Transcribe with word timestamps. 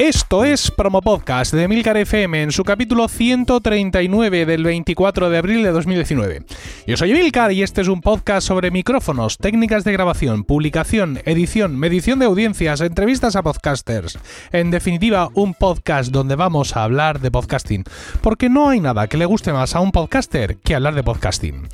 Esto 0.00 0.46
es 0.46 0.70
Promo 0.70 1.02
Podcast 1.02 1.52
de 1.52 1.68
Milcar 1.68 1.98
FM 1.98 2.44
en 2.44 2.52
su 2.52 2.64
capítulo 2.64 3.06
139 3.06 4.46
del 4.46 4.64
24 4.64 5.28
de 5.28 5.36
abril 5.36 5.62
de 5.62 5.72
2019. 5.72 6.42
Yo 6.86 6.96
soy 6.96 7.12
Milcar 7.12 7.52
y 7.52 7.62
este 7.62 7.82
es 7.82 7.88
un 7.88 8.00
podcast 8.00 8.46
sobre 8.46 8.70
micrófonos, 8.70 9.36
técnicas 9.36 9.84
de 9.84 9.92
grabación, 9.92 10.44
publicación, 10.44 11.20
edición, 11.26 11.78
medición 11.78 12.18
de 12.18 12.24
audiencias, 12.24 12.80
entrevistas 12.80 13.36
a 13.36 13.42
podcasters. 13.42 14.18
En 14.50 14.70
definitiva, 14.70 15.28
un 15.34 15.52
podcast 15.52 16.10
donde 16.10 16.36
vamos 16.36 16.76
a 16.76 16.84
hablar 16.84 17.20
de 17.20 17.30
podcasting, 17.30 17.84
porque 18.22 18.48
no 18.48 18.70
hay 18.70 18.80
nada 18.80 19.08
que 19.08 19.18
le 19.18 19.26
guste 19.26 19.52
más 19.52 19.76
a 19.76 19.80
un 19.80 19.92
podcaster 19.92 20.56
que 20.56 20.74
hablar 20.74 20.94
de 20.94 21.02
podcasting. 21.02 21.68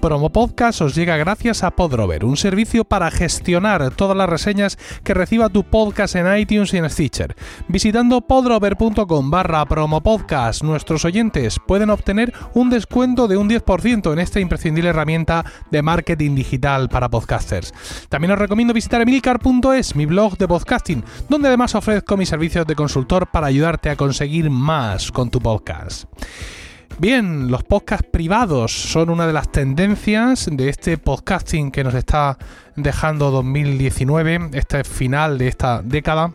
Promo 0.00 0.30
Podcast 0.30 0.80
os 0.80 0.94
llega 0.94 1.16
gracias 1.16 1.62
a 1.62 1.70
Podrover, 1.70 2.24
un 2.24 2.36
servicio 2.36 2.84
para 2.84 3.10
gestionar 3.10 3.90
todas 3.94 4.16
las 4.16 4.28
reseñas 4.28 4.78
que 5.04 5.14
reciba 5.14 5.48
tu 5.48 5.64
podcast 5.64 6.16
en 6.16 6.34
iTunes 6.38 6.72
y 6.74 6.78
en 6.78 6.88
Stitcher. 6.88 7.36
Visitando 7.68 8.20
podrover.com 8.22 9.30
barra 9.30 9.64
promopodcast, 9.66 10.62
nuestros 10.62 11.04
oyentes 11.04 11.58
pueden 11.66 11.90
obtener 11.90 12.32
un 12.54 12.70
descuento 12.70 13.28
de 13.28 13.36
un 13.36 13.48
10% 13.48 14.12
en 14.12 14.18
esta 14.18 14.40
imprescindible 14.46 14.90
herramienta 14.90 15.44
de 15.70 15.82
marketing 15.82 16.34
digital 16.34 16.88
para 16.88 17.08
podcasters. 17.08 17.74
También 18.08 18.32
os 18.32 18.38
recomiendo 18.38 18.72
visitar 18.72 19.02
emilcar.es, 19.02 19.94
mi 19.94 20.06
blog 20.06 20.38
de 20.38 20.48
podcasting, 20.48 21.04
donde 21.28 21.48
además 21.48 21.74
ofrezco 21.74 22.16
mis 22.16 22.28
servicios 22.28 22.66
de 22.66 22.74
consultor 22.74 23.26
para 23.30 23.48
ayudarte 23.48 23.90
a 23.90 23.96
conseguir 23.96 24.48
más 24.50 25.12
con 25.12 25.30
tu 25.30 25.40
podcast. 25.40 26.04
Bien, 26.98 27.50
los 27.50 27.62
podcasts 27.62 28.08
privados 28.10 28.72
son 28.72 29.10
una 29.10 29.26
de 29.26 29.34
las 29.34 29.52
tendencias 29.52 30.48
de 30.50 30.70
este 30.70 30.96
podcasting 30.96 31.70
que 31.70 31.84
nos 31.84 31.94
está 31.94 32.38
dejando 32.74 33.30
2019, 33.30 34.50
este 34.54 34.82
final 34.82 35.36
de 35.36 35.48
esta 35.48 35.82
década. 35.82 36.32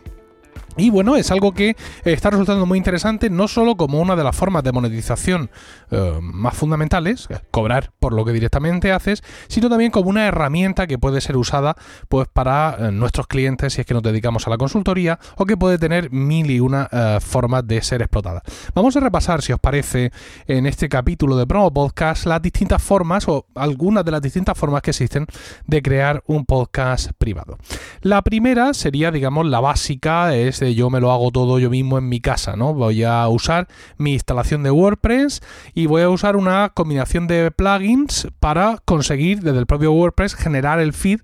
Y 0.78 0.90
bueno, 0.90 1.16
es 1.16 1.32
algo 1.32 1.52
que 1.54 1.76
está 2.04 2.30
resultando 2.30 2.66
muy 2.66 2.78
interesante, 2.78 3.30
no 3.30 3.48
solo 3.48 3.76
como 3.76 4.00
una 4.00 4.16
de 4.16 4.24
las 4.24 4.36
formas 4.36 4.64
de 4.64 4.72
monetización 4.72 5.50
eh, 5.92 6.20
más 6.22 6.56
fundamentales, 6.56 7.28
cobrar 7.52 7.92
por 8.00 8.14
lo 8.14 8.24
que 8.24 8.32
directamente 8.32 8.92
haces, 8.92 9.24
sino 9.48 9.70
también 9.70 9.92
como 9.92 10.10
una 10.10 10.28
herramienta 10.28 10.88
que 10.88 10.98
puede 10.98 11.20
ser 11.22 11.38
usada 11.38 11.76
pues 12.08 12.28
para 12.32 12.78
eh, 12.80 12.92
nuestros 12.92 13.28
clientes 13.28 13.74
si 13.74 13.82
es 13.82 13.88
que 13.88 13.94
nos 13.94 14.04
dedicamos 14.04 14.48
a 14.48 14.50
la 14.50 14.58
consultoría 14.58 15.20
o 15.38 15.46
que 15.46 15.58
puede 15.58 15.78
tener 15.78 16.12
mil 16.12 16.50
y 16.50 16.60
una 16.60 16.88
eh, 16.92 17.18
formas 17.22 17.68
de 17.68 17.82
ser 17.82 18.02
explotada. 18.02 18.42
Vamos 18.74 18.96
a 18.96 19.02
repasar, 19.02 19.42
si 19.42 19.52
os 19.52 19.60
parece, 19.60 20.12
en 20.48 20.66
este 20.66 20.88
capítulo 20.88 21.36
de 21.36 21.46
Promo 21.48 21.72
Podcast 21.74 22.26
las 22.26 22.42
distintas 22.42 22.82
formas 22.82 23.28
o 23.28 23.46
algunas 23.56 24.06
de 24.06 24.12
las 24.12 24.22
distintas 24.22 24.58
formas 24.58 24.82
que 24.82 24.92
existen 24.92 25.26
de 25.66 25.82
crear 25.82 26.24
un 26.28 26.46
podcast 26.46 27.12
privado. 27.18 27.58
La 28.02 28.22
primera 28.22 28.74
sería, 28.74 29.12
digamos, 29.12 29.46
la 29.46 29.60
básica, 29.60 30.36
es 30.36 30.61
yo 30.70 30.90
me 30.90 31.00
lo 31.00 31.12
hago 31.12 31.32
todo 31.32 31.60
yo 31.60 31.70
mismo 31.70 31.98
en 31.98 32.08
mi 32.10 32.20
casa, 32.22 32.56
¿no? 32.56 32.74
Voy 32.74 33.04
a 33.04 33.28
usar 33.28 33.68
mi 33.98 34.14
instalación 34.14 34.64
de 34.64 34.72
WordPress 34.72 35.42
y 35.74 35.88
voy 35.88 36.04
a 36.04 36.10
usar 36.10 36.36
una 36.36 36.70
combinación 36.70 37.28
de 37.28 37.52
plugins 37.52 38.28
para 38.40 38.78
conseguir 38.86 39.42
desde 39.42 39.60
el 39.60 39.66
propio 39.66 39.92
WordPress 39.92 40.36
generar 40.36 40.80
el 40.80 40.94
feed 40.94 41.20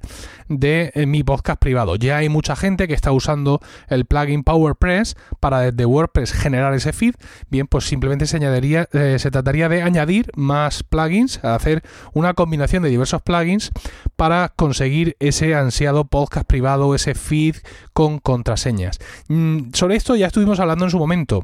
de 0.49 0.91
eh, 0.95 1.05
mi 1.05 1.23
podcast 1.23 1.59
privado. 1.59 1.95
Ya 1.95 2.17
hay 2.17 2.29
mucha 2.29 2.55
gente 2.55 2.87
que 2.87 2.93
está 2.93 3.11
usando 3.11 3.59
el 3.89 4.05
plugin 4.05 4.43
PowerPress 4.43 5.15
para 5.39 5.59
desde 5.59 5.85
WordPress 5.85 6.31
generar 6.31 6.73
ese 6.73 6.93
feed. 6.93 7.15
Bien, 7.49 7.67
pues 7.67 7.85
simplemente 7.85 8.25
se 8.25 8.37
añadiría, 8.37 8.87
eh, 8.93 9.17
se 9.19 9.31
trataría 9.31 9.69
de 9.69 9.81
añadir 9.81 10.31
más 10.35 10.83
plugins, 10.83 11.43
hacer 11.43 11.83
una 12.13 12.33
combinación 12.33 12.83
de 12.83 12.89
diversos 12.89 13.21
plugins 13.21 13.71
para 14.15 14.49
conseguir 14.55 15.15
ese 15.19 15.55
ansiado 15.55 16.05
podcast 16.05 16.47
privado, 16.47 16.95
ese 16.95 17.13
feed 17.13 17.55
con 17.97 18.19
contraseñas. 18.19 18.99
Mm, 19.27 19.71
sobre 19.73 19.95
esto 19.95 20.15
ya 20.15 20.27
estuvimos 20.27 20.59
hablando 20.59 20.85
en 20.85 20.91
su 20.91 20.99
momento 20.99 21.41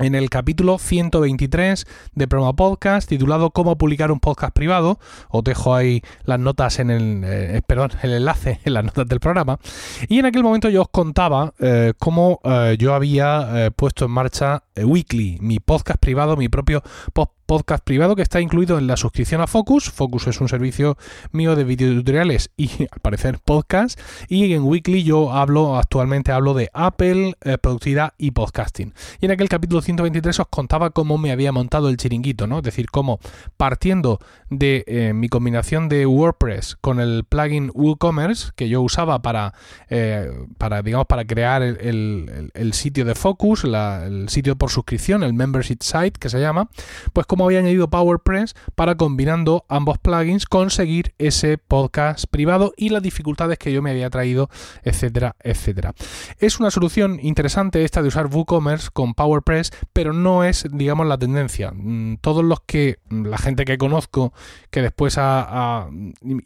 en 0.00 0.16
el 0.16 0.28
capítulo 0.28 0.78
123 0.78 1.86
de 2.12 2.26
Promo 2.26 2.56
Podcast 2.56 3.08
titulado 3.08 3.50
Cómo 3.50 3.78
publicar 3.78 4.10
un 4.10 4.18
podcast 4.18 4.52
privado. 4.52 4.98
Os 5.28 5.44
dejo 5.44 5.72
ahí 5.72 6.02
las 6.24 6.40
notas 6.40 6.80
en 6.80 6.90
el 6.90 7.22
eh, 7.24 7.62
perdón, 7.64 7.92
el 8.02 8.14
enlace 8.14 8.58
en 8.64 8.74
las 8.74 8.84
notas 8.84 9.06
del 9.06 9.20
programa. 9.20 9.60
Y 10.08 10.18
en 10.18 10.26
aquel 10.26 10.42
momento 10.42 10.68
yo 10.70 10.82
os 10.82 10.88
contaba 10.88 11.54
eh, 11.60 11.92
cómo 12.00 12.40
eh, 12.42 12.74
yo 12.76 12.92
había 12.92 13.70
puesto 13.76 14.06
en 14.06 14.10
marcha 14.10 14.64
Weekly, 14.84 15.38
mi 15.40 15.58
podcast 15.60 16.00
privado, 16.00 16.36
mi 16.36 16.48
propio 16.48 16.82
podcast 17.50 17.82
privado 17.82 18.14
que 18.14 18.22
está 18.22 18.40
incluido 18.40 18.78
en 18.78 18.86
la 18.86 18.96
suscripción 18.96 19.40
a 19.40 19.48
Focus. 19.48 19.90
Focus 19.90 20.28
es 20.28 20.40
un 20.40 20.48
servicio 20.48 20.96
mío 21.32 21.56
de 21.56 21.64
videotutoriales 21.64 22.52
y 22.56 22.70
al 22.92 23.00
parecer 23.02 23.40
podcast. 23.44 23.98
Y 24.28 24.52
en 24.52 24.62
Weekly 24.62 25.02
yo 25.02 25.32
hablo, 25.32 25.76
actualmente 25.76 26.30
hablo 26.30 26.54
de 26.54 26.70
Apple, 26.72 27.34
eh, 27.40 27.58
productividad 27.58 28.14
y 28.18 28.30
podcasting. 28.30 28.94
Y 29.20 29.26
en 29.26 29.32
aquel 29.32 29.48
capítulo 29.48 29.82
123 29.82 30.38
os 30.38 30.46
contaba 30.48 30.90
cómo 30.90 31.18
me 31.18 31.32
había 31.32 31.50
montado 31.50 31.88
el 31.88 31.96
chiringuito, 31.96 32.46
¿no? 32.46 32.58
Es 32.58 32.62
decir, 32.62 32.88
cómo 32.88 33.18
partiendo 33.56 34.20
de 34.48 34.84
eh, 34.86 35.12
mi 35.12 35.28
combinación 35.28 35.88
de 35.88 36.06
WordPress 36.06 36.76
con 36.80 37.00
el 37.00 37.24
plugin 37.24 37.72
WooCommerce 37.74 38.52
que 38.54 38.68
yo 38.68 38.80
usaba 38.80 39.22
para, 39.22 39.54
eh, 39.88 40.30
para 40.56 40.82
digamos, 40.82 41.06
para 41.06 41.24
crear 41.24 41.62
el, 41.62 42.70
sitio 42.74 43.04
de 43.04 43.16
Focus, 43.16 43.64
el 43.64 44.28
sitio 44.28 44.54
por 44.54 44.69
suscripción, 44.70 45.22
el 45.22 45.34
membership 45.34 45.78
site 45.80 46.18
que 46.18 46.28
se 46.28 46.40
llama, 46.40 46.68
pues 47.12 47.26
como 47.26 47.44
había 47.44 47.58
añadido 47.58 47.90
PowerPress 47.90 48.54
para 48.74 48.94
combinando 48.94 49.64
ambos 49.68 49.98
plugins 49.98 50.46
conseguir 50.46 51.14
ese 51.18 51.58
podcast 51.58 52.26
privado 52.30 52.72
y 52.76 52.88
las 52.90 53.02
dificultades 53.02 53.58
que 53.58 53.72
yo 53.72 53.82
me 53.82 53.90
había 53.90 54.10
traído, 54.10 54.48
etcétera, 54.82 55.36
etcétera. 55.40 55.94
Es 56.38 56.60
una 56.60 56.70
solución 56.70 57.18
interesante 57.22 57.84
esta 57.84 58.02
de 58.02 58.08
usar 58.08 58.26
WooCommerce 58.26 58.88
con 58.92 59.14
PowerPress, 59.14 59.72
pero 59.92 60.12
no 60.12 60.44
es, 60.44 60.66
digamos, 60.72 61.06
la 61.06 61.18
tendencia. 61.18 61.72
Mm, 61.72 62.16
todos 62.20 62.44
los 62.44 62.60
que, 62.60 62.98
mm, 63.08 63.26
la 63.26 63.38
gente 63.38 63.64
que 63.64 63.78
conozco, 63.78 64.32
que 64.70 64.82
después 64.82 65.16
ha, 65.18 65.88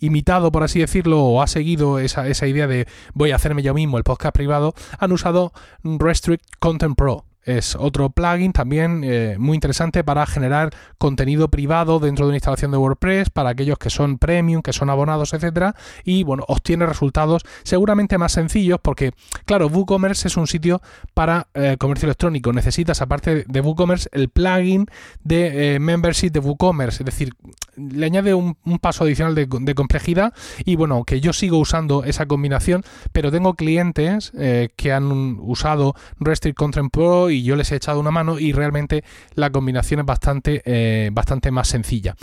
imitado, 0.00 0.52
por 0.52 0.62
así 0.62 0.80
decirlo, 0.80 1.22
o 1.22 1.42
ha 1.42 1.46
seguido 1.46 1.98
esa, 1.98 2.28
esa 2.28 2.46
idea 2.46 2.66
de 2.66 2.86
voy 3.14 3.30
a 3.30 3.36
hacerme 3.36 3.62
yo 3.62 3.74
mismo 3.74 3.98
el 3.98 4.04
podcast 4.04 4.34
privado, 4.34 4.74
han 4.98 5.12
usado 5.12 5.52
Restrict 5.82 6.44
Content 6.58 6.96
Pro 6.96 7.24
es 7.44 7.76
otro 7.76 8.10
plugin 8.10 8.52
también 8.52 9.02
eh, 9.04 9.36
muy 9.38 9.54
interesante 9.54 10.02
para 10.02 10.26
generar 10.26 10.70
contenido 10.98 11.48
privado 11.48 12.00
dentro 12.00 12.24
de 12.24 12.30
una 12.30 12.36
instalación 12.36 12.70
de 12.70 12.78
WordPress 12.78 13.30
para 13.30 13.50
aquellos 13.50 13.78
que 13.78 13.90
son 13.90 14.18
premium, 14.18 14.62
que 14.62 14.72
son 14.72 14.90
abonados, 14.90 15.34
etcétera. 15.34 15.74
Y 16.04 16.24
bueno, 16.24 16.44
obtiene 16.48 16.86
resultados 16.86 17.42
seguramente 17.62 18.18
más 18.18 18.32
sencillos 18.32 18.78
porque, 18.82 19.12
claro, 19.44 19.68
WooCommerce 19.68 20.28
es 20.28 20.36
un 20.36 20.46
sitio 20.46 20.80
para 21.12 21.48
eh, 21.54 21.76
comercio 21.78 22.06
electrónico. 22.06 22.52
Necesitas, 22.52 23.02
aparte 23.02 23.44
de 23.46 23.60
WooCommerce, 23.60 24.08
el 24.12 24.28
plugin 24.30 24.86
de 25.22 25.74
eh, 25.74 25.80
membership 25.80 26.30
de 26.30 26.40
WooCommerce. 26.40 27.02
Es 27.02 27.06
decir, 27.06 27.34
le 27.76 28.06
añade 28.06 28.34
un, 28.34 28.56
paso 28.80 29.04
adicional 29.04 29.34
de, 29.34 29.74
complejidad. 29.74 30.32
Y 30.64 30.76
bueno, 30.76 31.04
que 31.04 31.20
yo 31.20 31.32
sigo 31.32 31.58
usando 31.58 32.04
esa 32.04 32.26
combinación, 32.26 32.82
pero 33.12 33.30
tengo 33.30 33.54
clientes 33.54 34.32
que 34.76 34.92
han 34.92 35.38
usado 35.40 35.94
Restrict 36.20 36.56
Content 36.56 36.90
Pro 36.90 37.30
yo 37.42 37.56
les 37.56 37.70
he 37.72 37.76
echado 37.76 38.00
una 38.00 38.10
mano 38.10 38.38
y 38.38 38.52
realmente 38.52 39.04
la 39.34 39.50
combinación 39.50 40.00
es 40.00 40.06
bastante, 40.06 40.62
eh, 40.64 41.10
bastante 41.12 41.50
más 41.50 41.68
sencilla. 41.68 42.14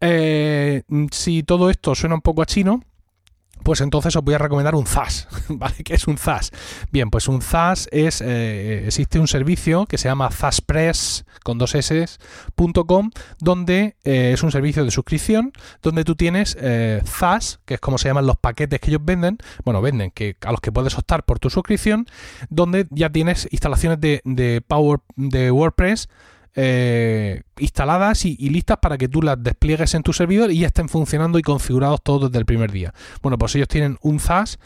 Eh, 0.00 0.82
si 1.10 1.42
todo 1.42 1.70
esto 1.70 1.94
suena 1.94 2.14
un 2.14 2.20
poco 2.20 2.42
a 2.42 2.46
chino, 2.46 2.82
pues 3.62 3.80
entonces 3.80 4.14
os 4.16 4.22
voy 4.22 4.34
a 4.34 4.38
recomendar 4.38 4.74
un 4.74 4.86
ZAS, 4.86 5.28
¿vale? 5.48 5.76
¿Qué 5.84 5.94
es 5.94 6.06
un 6.06 6.18
ZAS? 6.18 6.50
Bien, 6.90 7.10
pues 7.10 7.28
un 7.28 7.40
ZAS 7.42 7.88
es, 7.92 8.20
eh, 8.20 8.86
existe 8.86 9.18
un 9.18 9.28
servicio 9.28 9.86
que 9.86 9.98
se 9.98 10.08
llama 10.08 10.30
ZASpress 10.30 11.24
con 11.42 11.58
dos 11.58 11.74
S.com, 11.74 13.10
donde 13.38 13.96
eh, 14.04 14.32
es 14.34 14.42
un 14.42 14.50
servicio 14.50 14.84
de 14.84 14.90
suscripción, 14.90 15.52
donde 15.82 16.04
tú 16.04 16.14
tienes 16.16 16.56
eh, 16.60 17.02
ZAS, 17.04 17.60
que 17.64 17.74
es 17.74 17.80
como 17.80 17.98
se 17.98 18.08
llaman 18.08 18.26
los 18.26 18.36
paquetes 18.36 18.80
que 18.80 18.90
ellos 18.90 19.02
venden, 19.04 19.38
bueno, 19.64 19.80
venden, 19.80 20.10
que 20.10 20.36
a 20.44 20.50
los 20.50 20.60
que 20.60 20.72
puedes 20.72 20.96
optar 20.98 21.24
por 21.24 21.38
tu 21.38 21.50
suscripción, 21.50 22.06
donde 22.50 22.86
ya 22.90 23.10
tienes 23.10 23.48
instalaciones 23.50 24.00
de 24.00 24.62
Power 24.66 25.00
de 25.16 25.50
WordPress 25.50 26.08
eh, 26.56 27.42
instaladas 27.58 28.24
y, 28.24 28.36
listas 28.48 28.78
para 28.78 28.98
que 28.98 29.08
tú 29.08 29.22
las 29.22 29.42
despliegues 29.42 29.94
en 29.94 30.02
tu 30.02 30.12
servidor 30.12 30.50
y 30.50 30.60
ya 30.60 30.68
estén 30.68 30.88
funcionando 30.88 31.38
y 31.38 31.42
configurados 31.42 32.02
todos 32.02 32.30
desde 32.30 32.38
el 32.38 32.46
primer 32.46 32.70
día. 32.70 32.94
Bueno, 33.22 33.38
pues 33.38 33.54
ellos 33.54 33.68
tienen 33.68 33.98
un 34.02 34.20
ZAS 34.20 34.58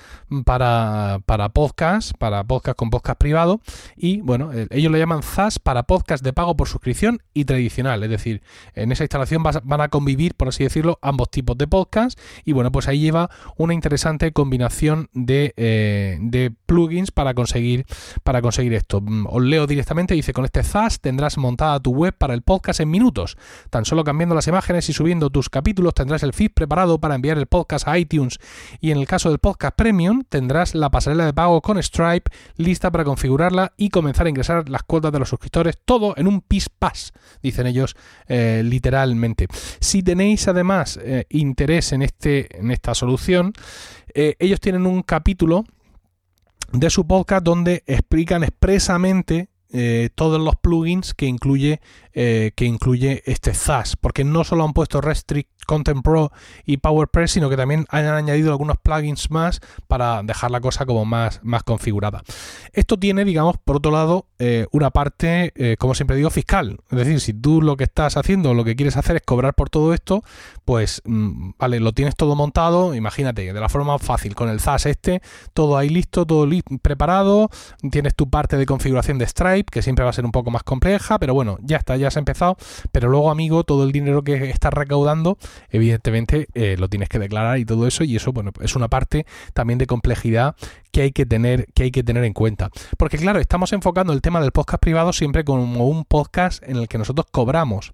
para, 0.44 1.20
para 1.25 1.49
podcast, 1.50 2.12
para 2.19 2.44
podcast 2.44 2.76
con 2.76 2.90
podcast 2.90 3.19
privado 3.19 3.61
y 3.96 4.20
bueno, 4.20 4.50
ellos 4.70 4.93
lo 4.93 4.99
llaman 4.99 5.23
ZAS 5.23 5.58
para 5.58 5.85
podcast 5.85 6.25
de 6.25 6.32
pago 6.32 6.56
por 6.56 6.69
suscripción 6.69 7.23
y 7.35 7.44
tradicional, 7.44 8.02
es 8.02 8.11
decir, 8.11 8.43
en 8.75 8.93
esa 8.93 9.05
instalación 9.05 9.43
van 9.43 9.81
a 9.81 9.88
convivir, 9.88 10.35
por 10.35 10.49
así 10.49 10.64
decirlo, 10.64 10.99
ambos 11.02 11.31
tipos 11.31 11.56
de 11.56 11.67
podcast 11.67 12.19
y 12.44 12.52
bueno, 12.52 12.73
pues 12.73 12.88
ahí 12.88 13.00
lleva 13.00 13.31
una 13.56 13.75
interesante 13.75 14.32
combinación 14.32 15.08
de, 15.12 15.55
eh, 15.56 16.19
de 16.20 16.52
plugins 16.67 17.11
para 17.11 17.35
conseguir, 17.35 17.87
para 18.23 18.43
conseguir 18.43 18.75
esto. 18.75 19.02
Os 19.26 19.43
leo 19.43 19.67
directamente, 19.67 20.14
dice, 20.14 20.32
con 20.32 20.44
este 20.44 20.62
ZAS 20.62 21.00
tendrás 21.00 21.38
montada 21.38 21.78
tu 21.81 21.93
web 21.93 22.15
para 22.17 22.35
el 22.35 22.43
podcast 22.43 22.81
en 22.81 22.91
minutos. 22.91 23.37
Tan 23.71 23.85
solo 23.85 24.05
cambiando 24.05 24.35
las 24.35 24.47
imágenes 24.47 24.89
y 24.89 24.93
subiendo 24.93 25.31
tus 25.31 25.49
capítulos 25.49 25.95
tendrás 25.95 26.23
el 26.23 26.33
feed 26.33 26.53
preparado 26.53 27.01
para 27.01 27.15
enviar 27.15 27.39
el 27.39 27.47
podcast 27.47 27.89
a 27.89 27.99
iTunes 27.99 28.39
y 28.81 28.91
en 28.91 28.99
el 28.99 29.07
caso 29.07 29.31
del 29.31 29.39
podcast 29.39 29.77
premium 29.77 30.25
tendrás 30.29 30.75
la 30.75 30.91
pasarela 30.91 31.27
de 31.27 31.33
pago 31.33 31.61
con 31.61 31.83
Stripe 31.83 32.31
lista 32.57 32.91
para 32.91 33.05
configurarla 33.05 33.73
y 33.77 33.91
comenzar 33.91 34.27
a 34.27 34.31
ingresar 34.31 34.69
las 34.69 34.83
cuotas 34.83 35.13
de 35.13 35.19
los 35.19 35.29
suscriptores, 35.29 35.79
todo 35.85 36.15
en 36.17 36.27
un 36.27 36.41
pis 36.41 36.69
pas, 36.69 37.13
dicen 37.43 37.67
ellos 37.67 37.97
eh, 38.27 38.63
literalmente. 38.65 39.47
Si 39.81 40.03
tenéis 40.03 40.49
además 40.49 40.99
eh, 41.03 41.27
interés 41.31 41.93
en, 41.93 42.03
este, 42.03 42.59
en 42.59 42.71
esta 42.71 42.95
solución, 42.95 43.53
eh, 44.15 44.37
ellos 44.39 44.61
tienen 44.61 44.87
un 44.87 45.03
capítulo 45.03 45.65
de 46.73 46.91
su 46.91 47.07
podcast 47.07 47.45
donde 47.45 47.83
explican 47.87 48.43
expresamente 48.43 49.49
todos 50.15 50.41
los 50.41 50.56
plugins 50.56 51.15
que 51.15 51.26
incluye, 51.26 51.81
que 52.12 52.65
incluye 52.65 53.23
este 53.26 53.55
ZAS, 53.55 53.97
porque 53.97 54.25
no 54.25 54.44
solo 54.44 54.65
han 54.65 54.73
puesto 54.73 55.00
Restrict 55.00 55.50
Content 55.69 56.03
Pro 56.03 56.32
y 56.65 56.79
PowerPress, 56.79 57.32
sino 57.32 57.50
que 57.50 57.56
también 57.56 57.85
han 57.91 58.06
añadido 58.06 58.50
algunos 58.50 58.79
plugins 58.79 59.31
más 59.31 59.61
para 59.87 60.23
dejar 60.23 60.50
la 60.50 60.61
cosa 60.61 60.87
como 60.87 61.05
más, 61.05 61.41
más 61.43 61.62
configurada. 61.62 62.23
Esto 62.73 62.99
tiene, 62.99 63.25
digamos, 63.25 63.56
por 63.62 63.76
otro 63.76 63.93
lado, 63.93 64.26
eh, 64.38 64.67
una 64.73 64.91
parte, 64.91 65.53
eh, 65.56 65.76
como 65.79 65.94
siempre 65.94 66.17
digo, 66.17 66.31
fiscal. 66.31 66.79
Es 66.91 66.99
decir, 66.99 67.21
si 67.21 67.35
tú 67.35 67.61
lo 67.61 67.76
que 67.76 67.85
estás 67.85 68.17
haciendo, 68.17 68.55
lo 68.55 68.64
que 68.64 68.76
quieres 68.76 68.97
hacer 68.97 69.17
es 69.17 69.23
cobrar 69.23 69.55
por 69.55 69.69
todo 69.69 69.93
esto, 69.93 70.23
pues, 70.64 71.03
mm, 71.05 71.50
vale, 71.59 71.81
lo 71.81 71.93
tienes 71.93 72.17
todo 72.17 72.35
montado, 72.35 72.94
imagínate, 72.94 73.53
de 73.53 73.61
la 73.61 73.69
forma 73.69 73.99
fácil, 73.99 74.35
con 74.35 74.49
el 74.49 74.61
ZAS 74.61 74.87
este, 74.87 75.21
todo 75.53 75.76
ahí 75.76 75.91
listo, 75.91 76.25
todo 76.25 76.49
preparado, 76.81 77.50
tienes 77.91 78.14
tu 78.14 78.31
parte 78.31 78.56
de 78.56 78.64
configuración 78.64 79.19
de 79.19 79.26
Stripe, 79.26 79.58
que 79.67 79.83
siempre 79.83 80.05
va 80.05 80.11
a 80.11 80.13
ser 80.13 80.25
un 80.25 80.33
poco 80.33 80.51
más 80.51 80.63
compleja, 80.63 81.19
pero 81.19 81.35
bueno, 81.35 81.59
ya 81.63 81.77
está, 81.77 81.97
ya 81.97 82.11
se 82.11 82.19
ha 82.19 82.21
empezado, 82.21 82.57
pero 82.93 83.09
luego, 83.09 83.31
amigo, 83.31 83.65
todo 83.65 83.85
el 83.85 83.93
dinero 83.93 84.23
que 84.23 84.51
estás 84.51 84.73
recaudando, 84.73 85.39
evidentemente 85.71 86.49
eh, 86.55 86.77
lo 86.79 86.89
tienes 86.89 87.09
que 87.09 87.19
declarar 87.19 87.59
y 87.59 87.65
todo 87.65 87.87
eso, 87.87 88.05
y 88.05 88.17
eso 88.17 88.33
bueno, 88.33 88.53
es 88.61 88.77
una 88.77 88.89
parte 88.89 89.27
también 89.55 89.79
de 89.79 89.87
complejidad 89.87 90.57
que 90.91 91.03
hay 91.03 91.13
que 91.13 91.27
tener, 91.27 91.67
que 91.75 91.85
hay 91.85 91.91
que 91.91 92.03
tener 92.03 92.25
en 92.25 92.33
cuenta. 92.33 92.71
Porque 92.97 93.19
claro, 93.19 93.41
estamos 93.41 93.73
enfocando 93.73 94.13
el 94.13 94.23
tema 94.23 94.41
del 94.41 94.53
podcast 94.53 94.81
privado 94.81 95.13
siempre 95.13 95.45
como 95.45 95.87
un 95.87 96.05
podcast 96.05 96.63
en 96.63 96.77
el 96.77 96.89
que 96.89 96.99
nosotros 96.99 97.27
cobramos 97.31 97.93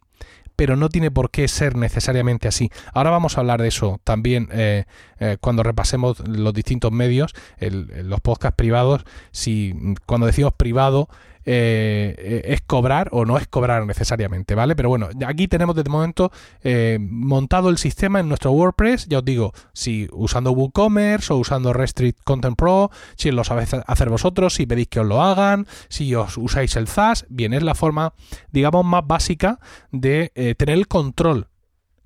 pero 0.56 0.76
no 0.76 0.88
tiene 0.88 1.10
por 1.10 1.30
qué 1.30 1.48
ser 1.48 1.76
necesariamente 1.76 2.48
así. 2.48 2.70
Ahora 2.92 3.10
vamos 3.10 3.36
a 3.36 3.40
hablar 3.40 3.60
de 3.60 3.68
eso 3.68 4.00
también 4.04 4.48
eh, 4.52 4.84
eh, 5.18 5.36
cuando 5.40 5.62
repasemos 5.62 6.20
los 6.28 6.54
distintos 6.54 6.92
medios, 6.92 7.34
los 7.58 8.20
podcasts 8.20 8.56
privados. 8.56 9.04
Si 9.32 9.74
cuando 10.06 10.26
decimos 10.26 10.52
privado 10.54 11.08
eh, 11.46 12.42
es 12.44 12.60
cobrar 12.62 13.08
o 13.12 13.24
no 13.24 13.38
es 13.38 13.46
cobrar 13.46 13.86
necesariamente, 13.86 14.54
¿vale? 14.54 14.76
Pero 14.76 14.88
bueno, 14.88 15.08
aquí 15.26 15.48
tenemos 15.48 15.74
desde 15.74 15.90
momento 15.90 16.30
eh, 16.62 16.98
montado 17.00 17.68
el 17.68 17.78
sistema 17.78 18.20
en 18.20 18.28
nuestro 18.28 18.52
WordPress, 18.52 19.06
ya 19.08 19.18
os 19.18 19.24
digo, 19.24 19.52
si 19.72 20.08
usando 20.12 20.52
WooCommerce 20.52 21.32
o 21.32 21.36
usando 21.36 21.72
Restrict 21.72 22.22
Content 22.24 22.56
Pro, 22.56 22.90
si 23.16 23.30
lo 23.30 23.44
sabéis 23.44 23.74
hacer 23.74 24.08
vosotros, 24.08 24.54
si 24.54 24.66
pedís 24.66 24.88
que 24.88 25.00
os 25.00 25.06
lo 25.06 25.22
hagan, 25.22 25.66
si 25.88 26.14
os 26.14 26.36
usáis 26.36 26.76
el 26.76 26.88
ZAS, 26.88 27.26
bien, 27.28 27.52
es 27.52 27.62
la 27.62 27.74
forma, 27.74 28.14
digamos, 28.50 28.84
más 28.84 29.06
básica 29.06 29.58
de 29.90 30.32
eh, 30.34 30.54
tener 30.54 30.76
el 30.76 30.88
control 30.88 31.48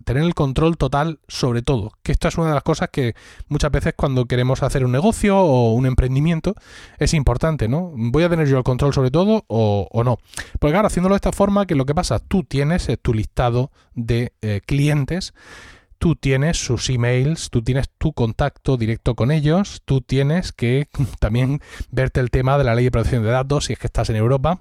tener 0.05 0.23
el 0.23 0.35
control 0.35 0.77
total 0.77 1.21
sobre 1.29 1.63
todo. 1.63 1.93
Que 2.03 2.13
esto 2.13 2.29
es 2.29 2.37
una 2.37 2.49
de 2.49 2.55
las 2.55 2.63
cosas 2.63 2.89
que 2.91 3.15
muchas 3.49 3.71
veces 3.71 3.95
cuando 3.97 4.27
queremos 4.27 4.63
hacer 4.63 4.85
un 4.85 4.93
negocio 4.93 5.39
o 5.39 5.73
un 5.73 5.87
emprendimiento 5.87 6.55
es 6.99 7.15
importante, 7.15 7.69
¿no? 7.69 7.93
¿Voy 7.95 8.23
a 8.23 8.29
tener 8.29 8.49
yo 8.49 8.59
el 8.59 8.65
control 8.65 8.95
sobre 8.95 9.11
todo 9.11 9.45
o, 9.49 10.03
no? 10.05 10.19
Porque 10.59 10.73
claro, 10.73 10.87
haciéndolo 10.87 11.15
de 11.15 11.19
esta 11.19 11.33
forma, 11.33 11.67
que 11.67 11.75
lo 11.75 11.87
que 11.87 11.95
pasa? 11.95 12.19
Tú 12.19 12.45
tienes 12.45 12.89
tu 13.03 13.15
listado 13.15 13.71
de 13.95 14.33
eh, 14.43 14.61
clientes 14.65 15.35
tú 15.99 16.15
tienes 16.15 16.57
sus 16.59 16.89
emails, 16.91 17.51
tú 17.51 17.63
tienes 17.63 17.89
tu 17.99 18.13
contacto 18.13 18.77
directo 18.77 19.17
con 19.17 19.33
ellos, 19.33 19.83
tú 19.85 20.01
tienes 20.01 20.53
que 20.53 20.87
también 21.19 21.61
verte 21.91 22.21
el 22.21 22.31
tema 22.31 22.57
de 22.57 22.65
la 22.65 22.75
ley 22.75 22.85
de 22.85 22.91
protección 22.91 23.25
de 23.25 23.31
datos 23.31 23.67
si 23.67 23.73
es 23.73 23.79
que 23.79 23.89
estás 23.89 24.09
en 24.11 24.17
Europa 24.17 24.61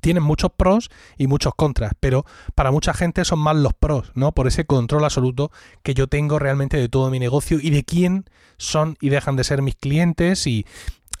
tienen 0.00 0.22
muchos 0.22 0.50
pros 0.56 0.90
y 1.16 1.26
muchos 1.26 1.54
contras, 1.54 1.92
pero 2.00 2.24
para 2.54 2.70
mucha 2.70 2.94
gente 2.94 3.24
son 3.24 3.38
más 3.38 3.56
los 3.56 3.74
pros, 3.74 4.12
¿no? 4.14 4.32
Por 4.32 4.46
ese 4.46 4.64
control 4.64 5.04
absoluto 5.04 5.50
que 5.82 5.94
yo 5.94 6.06
tengo 6.06 6.38
realmente 6.38 6.76
de 6.76 6.88
todo 6.88 7.10
mi 7.10 7.18
negocio 7.18 7.58
y 7.60 7.70
de 7.70 7.84
quién 7.84 8.24
son 8.56 8.96
y 9.00 9.08
dejan 9.08 9.36
de 9.36 9.44
ser 9.44 9.62
mis 9.62 9.76
clientes 9.76 10.46
y 10.46 10.66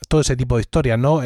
todo 0.08 0.20
ese 0.20 0.36
tipo 0.36 0.56
de 0.56 0.62
historias, 0.62 0.98
¿no? 0.98 1.20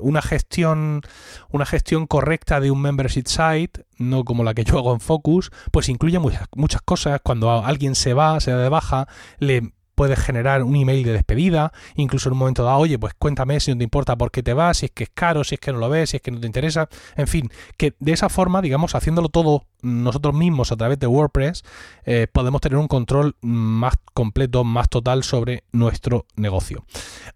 una 0.00 0.22
gestión 0.22 1.02
una 1.50 1.66
gestión 1.66 2.06
correcta 2.06 2.60
de 2.60 2.70
un 2.70 2.80
membership 2.80 3.26
site, 3.26 3.84
no 3.98 4.24
como 4.24 4.44
la 4.44 4.54
que 4.54 4.64
yo 4.64 4.78
hago 4.78 4.94
en 4.94 5.00
Focus, 5.00 5.50
pues 5.70 5.88
incluye 5.88 6.18
muchas, 6.18 6.46
muchas 6.54 6.80
cosas. 6.82 7.20
Cuando 7.22 7.50
alguien 7.50 7.94
se 7.94 8.14
va, 8.14 8.40
se 8.40 8.50
da 8.50 8.58
de 8.58 8.68
baja, 8.68 9.08
le 9.38 9.72
puedes 9.96 10.20
generar 10.20 10.62
un 10.62 10.76
email 10.76 11.02
de 11.02 11.12
despedida, 11.12 11.72
incluso 11.96 12.28
en 12.28 12.34
un 12.34 12.38
momento 12.38 12.62
dado, 12.62 12.78
oye, 12.78 12.98
pues 12.98 13.14
cuéntame 13.18 13.58
si 13.58 13.72
no 13.72 13.78
te 13.78 13.84
importa 13.84 14.14
por 14.14 14.30
qué 14.30 14.42
te 14.42 14.52
vas, 14.52 14.76
si 14.76 14.86
es 14.86 14.92
que 14.92 15.04
es 15.04 15.10
caro, 15.12 15.42
si 15.42 15.56
es 15.56 15.60
que 15.60 15.72
no 15.72 15.78
lo 15.78 15.88
ves, 15.88 16.10
si 16.10 16.16
es 16.18 16.22
que 16.22 16.30
no 16.30 16.38
te 16.38 16.46
interesa, 16.46 16.88
en 17.16 17.26
fin, 17.26 17.50
que 17.76 17.94
de 17.98 18.12
esa 18.12 18.28
forma, 18.28 18.62
digamos, 18.62 18.94
haciéndolo 18.94 19.30
todo 19.30 19.64
nosotros 19.82 20.34
mismos 20.34 20.72
a 20.72 20.76
través 20.76 20.98
de 20.98 21.06
WordPress, 21.06 21.62
eh, 22.04 22.26
podemos 22.30 22.60
tener 22.60 22.78
un 22.78 22.88
control 22.88 23.36
más 23.40 23.94
completo, 24.14 24.64
más 24.64 24.88
total 24.88 25.22
sobre 25.22 25.64
nuestro 25.72 26.26
negocio. 26.36 26.84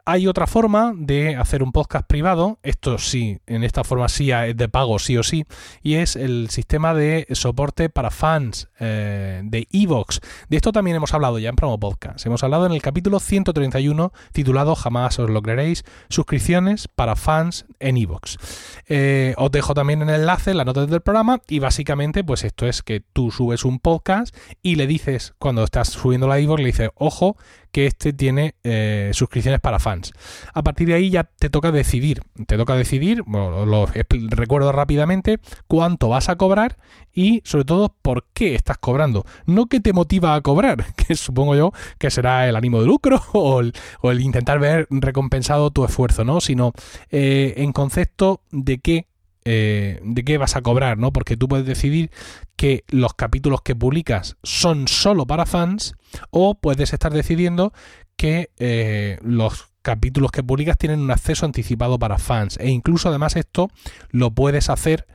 Hay 0.04 0.26
otra 0.26 0.46
forma 0.46 0.92
de 0.96 1.36
hacer 1.36 1.62
un 1.62 1.72
podcast 1.72 2.06
privado, 2.06 2.58
esto 2.62 2.98
sí, 2.98 3.38
en 3.46 3.64
esta 3.64 3.84
forma 3.84 4.08
sí 4.08 4.30
es 4.32 4.56
de 4.56 4.68
pago, 4.68 4.98
sí 4.98 5.16
o 5.16 5.22
sí, 5.22 5.44
y 5.82 5.94
es 5.94 6.16
el 6.16 6.50
sistema 6.50 6.92
de 6.94 7.26
soporte 7.32 7.88
para 7.88 8.10
fans 8.10 8.68
eh, 8.80 9.40
de 9.44 9.66
Evox. 9.70 10.20
De 10.48 10.56
esto 10.56 10.72
también 10.72 10.96
hemos 10.96 11.14
hablado 11.14 11.38
ya 11.38 11.48
en 11.48 11.56
Promo 11.56 11.78
Podcast. 11.78 12.26
Hemos 12.26 12.42
hablado 12.42 12.49
en 12.50 12.72
el 12.72 12.82
capítulo 12.82 13.20
131 13.20 14.12
titulado 14.32 14.74
Jamás 14.74 15.18
os 15.18 15.30
lo 15.30 15.40
creeréis, 15.40 15.84
suscripciones 16.08 16.88
para 16.88 17.14
fans 17.16 17.64
en 17.78 17.96
Evox. 17.96 18.38
Eh, 18.86 19.34
os 19.38 19.50
dejo 19.50 19.72
también 19.72 20.02
el 20.02 20.10
enlace, 20.10 20.52
las 20.52 20.66
notas 20.66 20.90
del 20.90 21.00
programa 21.00 21.40
y 21.48 21.60
básicamente 21.60 22.24
pues 22.24 22.44
esto 22.44 22.66
es 22.66 22.82
que 22.82 23.00
tú 23.00 23.30
subes 23.30 23.64
un 23.64 23.78
podcast 23.78 24.36
y 24.62 24.74
le 24.74 24.86
dices, 24.86 25.34
cuando 25.38 25.62
estás 25.62 25.88
subiendo 25.90 26.26
la 26.26 26.40
iVoox, 26.40 26.60
le 26.60 26.66
dices, 26.66 26.90
ojo, 26.96 27.36
que 27.70 27.86
este 27.86 28.12
tiene 28.12 28.54
eh, 28.64 29.10
suscripciones 29.12 29.60
para 29.60 29.78
fans. 29.78 30.12
A 30.52 30.62
partir 30.62 30.88
de 30.88 30.94
ahí 30.94 31.10
ya 31.10 31.24
te 31.24 31.50
toca 31.50 31.72
decidir, 31.72 32.22
te 32.46 32.56
toca 32.56 32.74
decidir, 32.74 33.22
lo 33.26 33.86
recuerdo 34.28 34.72
rápidamente, 34.72 35.38
cuánto 35.66 36.08
vas 36.08 36.28
a 36.28 36.36
cobrar 36.36 36.76
y 37.12 37.42
sobre 37.44 37.64
todo 37.64 37.94
por 38.02 38.26
qué 38.32 38.54
estás 38.54 38.78
cobrando. 38.78 39.24
No 39.46 39.66
que 39.66 39.80
te 39.80 39.92
motiva 39.92 40.34
a 40.34 40.40
cobrar, 40.40 40.94
que 40.96 41.14
supongo 41.14 41.54
yo 41.54 41.72
que 41.98 42.10
será 42.10 42.48
el 42.48 42.56
ánimo 42.56 42.80
de 42.80 42.86
lucro 42.86 43.22
o 43.32 43.60
el, 43.60 44.20
intentar 44.20 44.58
ver 44.58 44.86
recompensado 44.90 45.70
tu 45.70 45.84
esfuerzo, 45.84 46.24
¿no? 46.24 46.40
Sino 46.40 46.72
eh, 47.10 47.54
en 47.58 47.72
concepto 47.72 48.42
de 48.50 48.78
qué 48.78 49.06
eh, 49.44 50.00
de 50.02 50.24
qué 50.24 50.36
vas 50.36 50.56
a 50.56 50.62
cobrar, 50.62 50.98
¿no? 50.98 51.12
Porque 51.12 51.36
tú 51.36 51.48
puedes 51.48 51.64
decidir 51.64 52.10
que 52.56 52.84
los 52.88 53.14
capítulos 53.14 53.62
que 53.62 53.74
publicas 53.74 54.36
son 54.42 54.86
solo 54.86 55.26
para 55.26 55.46
fans 55.46 55.94
o 56.30 56.56
puedes 56.56 56.92
estar 56.92 57.12
decidiendo 57.12 57.72
que 58.16 58.50
eh, 58.58 59.18
los 59.22 59.68
capítulos 59.80 60.30
que 60.30 60.42
publicas 60.42 60.76
tienen 60.76 61.00
un 61.00 61.10
acceso 61.10 61.46
anticipado 61.46 61.98
para 61.98 62.18
fans 62.18 62.58
e 62.60 62.68
incluso 62.68 63.08
además 63.08 63.34
esto 63.34 63.70
lo 64.10 64.30
puedes 64.32 64.68
hacer 64.68 65.06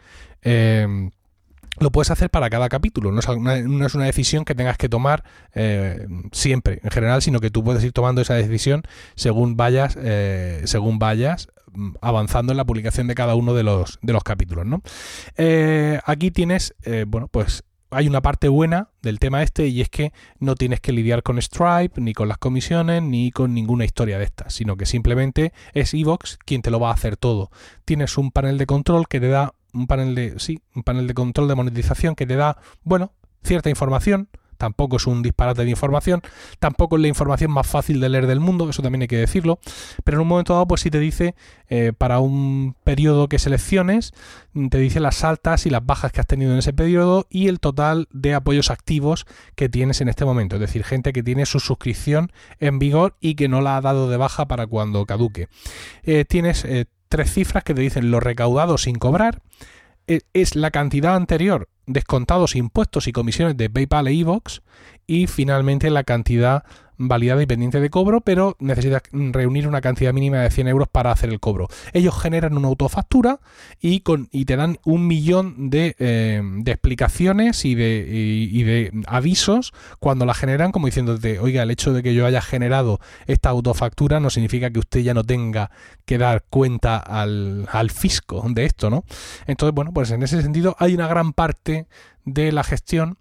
eh, 0.41 0.87
lo 1.77 1.91
puedes 1.91 2.09
hacer 2.09 2.29
para 2.29 2.49
cada 2.49 2.69
capítulo, 2.69 3.11
no 3.11 3.19
es 3.19 3.27
una, 3.27 4.05
decisión 4.05 4.45
que 4.45 4.55
tengas 4.55 4.77
que 4.77 4.87
tomar 4.87 5.25
siempre, 6.31 6.79
en 6.81 6.89
general, 6.89 7.21
sino 7.21 7.41
que 7.41 7.49
tú 7.49 7.65
puedes 7.65 7.83
ir 7.83 7.91
tomando 7.91 8.21
esa 8.21 8.35
decisión 8.35 8.83
según 9.15 9.57
vayas, 9.57 9.97
según 10.63 10.99
vayas 10.99 11.49
avanzando 12.01 12.53
en 12.53 12.57
la 12.57 12.65
publicación 12.65 13.07
de 13.07 13.15
cada 13.15 13.35
uno 13.35 13.53
de 13.53 13.63
los, 13.63 13.99
de 14.01 14.13
los 14.13 14.23
capítulos. 14.23 14.65
¿no? 14.65 14.81
Eh, 15.37 15.99
aquí 16.05 16.31
tienes, 16.31 16.75
bueno, 17.07 17.27
pues 17.27 17.63
hay 17.95 18.07
una 18.07 18.21
parte 18.21 18.49
buena 18.49 18.89
del 19.01 19.19
tema 19.19 19.41
este 19.41 19.67
y 19.67 19.81
es 19.81 19.89
que 19.89 20.11
no 20.39 20.55
tienes 20.55 20.81
que 20.81 20.91
lidiar 20.91 21.23
con 21.23 21.41
Stripe, 21.41 22.01
ni 22.01 22.13
con 22.13 22.27
las 22.27 22.37
comisiones, 22.37 23.01
ni 23.01 23.31
con 23.31 23.53
ninguna 23.53 23.85
historia 23.85 24.17
de 24.17 24.25
estas, 24.25 24.53
sino 24.53 24.75
que 24.75 24.85
simplemente 24.85 25.53
es 25.73 25.93
Evox 25.93 26.37
quien 26.45 26.61
te 26.61 26.71
lo 26.71 26.79
va 26.79 26.89
a 26.89 26.93
hacer 26.93 27.15
todo. 27.15 27.51
Tienes 27.85 28.17
un 28.17 28.31
panel 28.31 28.57
de 28.57 28.65
control 28.65 29.07
que 29.07 29.19
te 29.19 29.29
da 29.29 29.53
un 29.73 29.87
panel 29.87 30.15
de, 30.15 30.39
sí, 30.39 30.61
un 30.73 30.83
panel 30.83 31.07
de 31.07 31.13
control 31.13 31.47
de 31.47 31.55
monetización 31.55 32.15
que 32.15 32.25
te 32.25 32.35
da, 32.35 32.57
bueno, 32.83 33.13
cierta 33.43 33.69
información, 33.69 34.29
tampoco 34.57 34.97
es 34.97 35.07
un 35.07 35.21
disparate 35.21 35.63
de 35.63 35.69
información, 35.69 36.21
tampoco 36.59 36.95
es 36.95 37.01
la 37.01 37.07
información 37.07 37.51
más 37.51 37.67
fácil 37.67 37.99
de 37.99 38.09
leer 38.09 38.27
del 38.27 38.39
mundo, 38.39 38.69
eso 38.69 38.81
también 38.81 39.03
hay 39.03 39.07
que 39.07 39.17
decirlo, 39.17 39.59
pero 40.03 40.17
en 40.17 40.21
un 40.21 40.27
momento 40.27 40.53
dado 40.53 40.67
pues 40.67 40.81
sí 40.81 40.89
te 40.89 40.99
dice 40.99 41.35
eh, 41.69 41.93
para 41.97 42.19
un 42.19 42.75
periodo 42.83 43.27
que 43.27 43.39
selecciones, 43.39 44.13
te 44.69 44.77
dice 44.77 44.99
las 44.99 45.23
altas 45.23 45.65
y 45.65 45.69
las 45.69 45.85
bajas 45.85 46.11
que 46.11 46.21
has 46.21 46.27
tenido 46.27 46.53
en 46.53 46.59
ese 46.59 46.73
periodo 46.73 47.27
y 47.29 47.47
el 47.47 47.59
total 47.59 48.07
de 48.11 48.33
apoyos 48.33 48.71
activos 48.71 49.25
que 49.55 49.69
tienes 49.69 50.01
en 50.01 50.09
este 50.09 50.25
momento, 50.25 50.55
es 50.55 50.61
decir, 50.61 50.83
gente 50.83 51.13
que 51.13 51.23
tiene 51.23 51.45
su 51.45 51.59
suscripción 51.59 52.31
en 52.59 52.79
vigor 52.79 53.15
y 53.19 53.35
que 53.35 53.47
no 53.47 53.61
la 53.61 53.77
ha 53.77 53.81
dado 53.81 54.09
de 54.09 54.17
baja 54.17 54.47
para 54.47 54.67
cuando 54.67 55.05
caduque. 55.05 55.47
Eh, 56.03 56.25
tienes 56.25 56.65
eh, 56.65 56.85
tres 57.09 57.33
cifras 57.33 57.63
que 57.63 57.73
te 57.73 57.81
dicen 57.81 58.11
lo 58.11 58.19
recaudado 58.19 58.77
sin 58.77 58.95
cobrar, 58.95 59.41
es 60.07 60.55
la 60.55 60.71
cantidad 60.71 61.15
anterior 61.15 61.69
descontados 61.87 62.55
impuestos 62.55 63.07
y 63.07 63.11
comisiones 63.11 63.57
de 63.57 63.69
PayPal 63.69 64.07
e 64.07 64.13
iVoox 64.13 64.61
y 65.07 65.27
finalmente 65.27 65.89
la 65.89 66.03
cantidad 66.03 66.63
validada 66.97 67.41
y 67.41 67.45
pendiente 67.45 67.79
de 67.79 67.89
cobro, 67.89 68.21
pero 68.21 68.55
necesitas 68.59 69.03
reunir 69.11 69.67
una 69.67 69.81
cantidad 69.81 70.13
mínima 70.13 70.39
de 70.39 70.49
100 70.49 70.67
euros 70.67 70.87
para 70.87 71.11
hacer 71.11 71.29
el 71.29 71.39
cobro. 71.39 71.67
Ellos 71.93 72.19
generan 72.19 72.57
una 72.57 72.67
autofactura 72.67 73.39
y, 73.81 74.01
con, 74.01 74.29
y 74.31 74.45
te 74.45 74.55
dan 74.55 74.79
un 74.85 75.07
millón 75.07 75.69
de, 75.69 75.95
eh, 75.99 76.41
explicaciones 76.65 77.65
y 77.65 77.75
de, 77.75 77.83
de, 77.83 78.91
avisos 79.07 79.73
cuando 79.99 80.25
la 80.25 80.33
generan, 80.33 80.71
como 80.71 80.87
diciéndote, 80.87 81.39
oiga, 81.39 81.63
el 81.63 81.71
hecho 81.71 81.93
de 81.93 82.03
que 82.03 82.13
yo 82.13 82.25
haya 82.25 82.41
generado 82.41 82.99
esta 83.27 83.49
autofactura 83.49 84.19
no 84.19 84.29
significa 84.29 84.69
que 84.69 84.79
usted 84.79 85.01
ya 85.01 85.13
no 85.13 85.23
tenga 85.23 85.71
que 86.05 86.17
dar 86.17 86.43
cuenta 86.49 86.97
al, 86.97 87.67
al 87.71 87.89
fisco 87.91 88.45
de 88.49 88.65
esto, 88.65 88.89
¿no? 88.89 89.03
Entonces, 89.47 89.73
bueno, 89.73 89.91
pues 89.93 90.11
en 90.11 90.23
ese 90.23 90.41
sentido 90.41 90.75
hay 90.79 90.93
una 90.93 91.07
gran 91.07 91.33
parte 91.33 91.87
de 92.25 92.51
la 92.51 92.63
gestión 92.63 93.17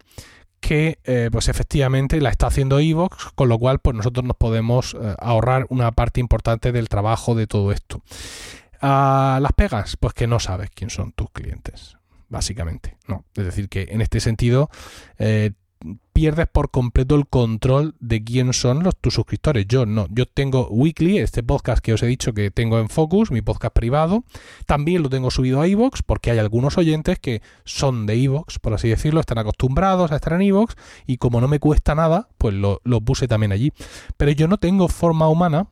que 0.65 0.97
eh, 1.03 1.29
pues 1.31 1.47
efectivamente 1.47 2.19
la 2.19 2.31
está 2.31 2.47
haciendo 2.47 2.79
Evox, 2.79 3.33
con 3.35 3.49
lo 3.49 3.59
cual 3.59 3.77
pues 3.77 3.95
nosotros 3.95 4.25
nos 4.25 4.35
podemos 4.35 4.95
eh, 4.99 5.15
ahorrar 5.19 5.67
una 5.69 5.91
parte 5.91 6.19
importante 6.19 6.71
del 6.71 6.89
trabajo 6.89 7.35
de 7.35 7.45
todo 7.45 7.71
esto. 7.71 8.01
¿A 8.81 9.37
las 9.43 9.53
pegas, 9.53 9.95
pues 9.95 10.15
que 10.15 10.25
no 10.25 10.39
sabes 10.39 10.71
quién 10.73 10.89
son 10.89 11.11
tus 11.11 11.29
clientes, 11.29 11.97
básicamente. 12.29 12.97
No, 13.07 13.25
es 13.35 13.45
decir, 13.45 13.69
que 13.69 13.89
en 13.91 14.01
este 14.01 14.19
sentido 14.19 14.71
eh, 15.19 15.51
pierdes 16.13 16.47
por 16.47 16.71
completo 16.71 17.15
el 17.15 17.27
control 17.27 17.95
de 17.99 18.23
quién 18.23 18.53
son 18.53 18.83
los 18.83 18.95
tus 18.95 19.13
suscriptores. 19.13 19.67
Yo 19.67 19.85
no, 19.85 20.07
yo 20.09 20.25
tengo 20.25 20.67
Weekly, 20.69 21.19
este 21.19 21.43
podcast 21.43 21.83
que 21.83 21.93
os 21.93 22.01
he 22.03 22.07
dicho 22.07 22.33
que 22.33 22.51
tengo 22.51 22.79
en 22.79 22.89
Focus, 22.89 23.31
mi 23.31 23.41
podcast 23.41 23.73
privado. 23.73 24.23
También 24.65 25.03
lo 25.03 25.09
tengo 25.09 25.29
subido 25.29 25.61
a 25.61 25.67
Evox 25.67 26.01
porque 26.03 26.31
hay 26.31 26.39
algunos 26.39 26.77
oyentes 26.77 27.19
que 27.19 27.41
son 27.65 28.05
de 28.05 28.23
Evox, 28.23 28.59
por 28.59 28.73
así 28.73 28.87
decirlo, 28.87 29.19
están 29.19 29.37
acostumbrados 29.37 30.11
a 30.11 30.15
estar 30.15 30.33
en 30.33 30.43
Evox 30.43 30.75
y 31.05 31.17
como 31.17 31.41
no 31.41 31.47
me 31.47 31.59
cuesta 31.59 31.95
nada, 31.95 32.29
pues 32.37 32.53
lo, 32.53 32.79
puse 33.01 33.27
también 33.27 33.51
allí. 33.51 33.73
Pero 34.17 34.31
yo 34.31 34.47
no 34.47 34.57
tengo 34.57 34.87
forma 34.87 35.27
humana 35.27 35.67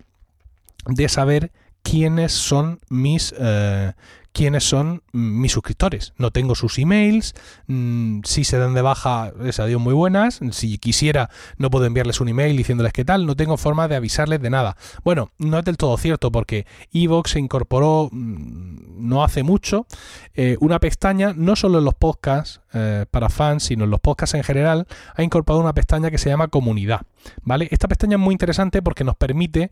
de 0.85 1.07
saber 1.07 1.51
quiénes 1.81 2.33
son 2.33 2.79
mis 2.89 3.33
eh, 3.37 3.93
quiénes 4.33 4.63
son 4.63 5.03
mis 5.13 5.51
suscriptores. 5.51 6.13
No 6.17 6.31
tengo 6.31 6.55
sus 6.55 6.79
emails, 6.79 7.33
mm, 7.67 8.21
si 8.23 8.43
se 8.43 8.57
dan 8.57 8.73
de 8.73 8.81
baja, 8.81 9.31
les 9.39 9.59
adiós 9.59 9.79
muy 9.79 9.93
buenas. 9.93 10.39
Si 10.51 10.77
quisiera, 10.79 11.29
no 11.57 11.69
puedo 11.69 11.85
enviarles 11.85 12.19
un 12.19 12.27
email 12.27 12.57
diciéndoles 12.57 12.93
qué 12.93 13.05
tal, 13.05 13.25
no 13.25 13.35
tengo 13.35 13.57
forma 13.57 13.87
de 13.87 13.95
avisarles 13.95 14.41
de 14.41 14.49
nada. 14.49 14.75
Bueno, 15.03 15.31
no 15.37 15.59
es 15.59 15.65
del 15.65 15.77
todo 15.77 15.95
cierto 15.97 16.31
porque 16.31 16.65
Evox 16.91 17.31
se 17.31 17.39
incorporó 17.39 18.09
mm, 18.11 19.07
no 19.07 19.23
hace 19.23 19.43
mucho 19.43 19.85
eh, 20.33 20.57
una 20.59 20.79
pestaña, 20.79 21.33
no 21.35 21.55
solo 21.55 21.79
en 21.79 21.85
los 21.85 21.93
podcasts 21.93 22.61
eh, 22.73 23.05
para 23.11 23.29
fans, 23.29 23.63
sino 23.63 23.83
en 23.83 23.91
los 23.91 23.99
podcasts 23.99 24.33
en 24.33 24.43
general, 24.43 24.87
ha 25.15 25.21
incorporado 25.21 25.61
una 25.61 25.73
pestaña 25.73 26.09
que 26.09 26.17
se 26.17 26.29
llama 26.29 26.47
comunidad. 26.47 27.01
¿Vale? 27.43 27.67
Esta 27.71 27.87
pestaña 27.87 28.15
es 28.15 28.19
muy 28.19 28.33
interesante 28.33 28.81
porque 28.81 29.03
nos 29.03 29.15
permite 29.15 29.71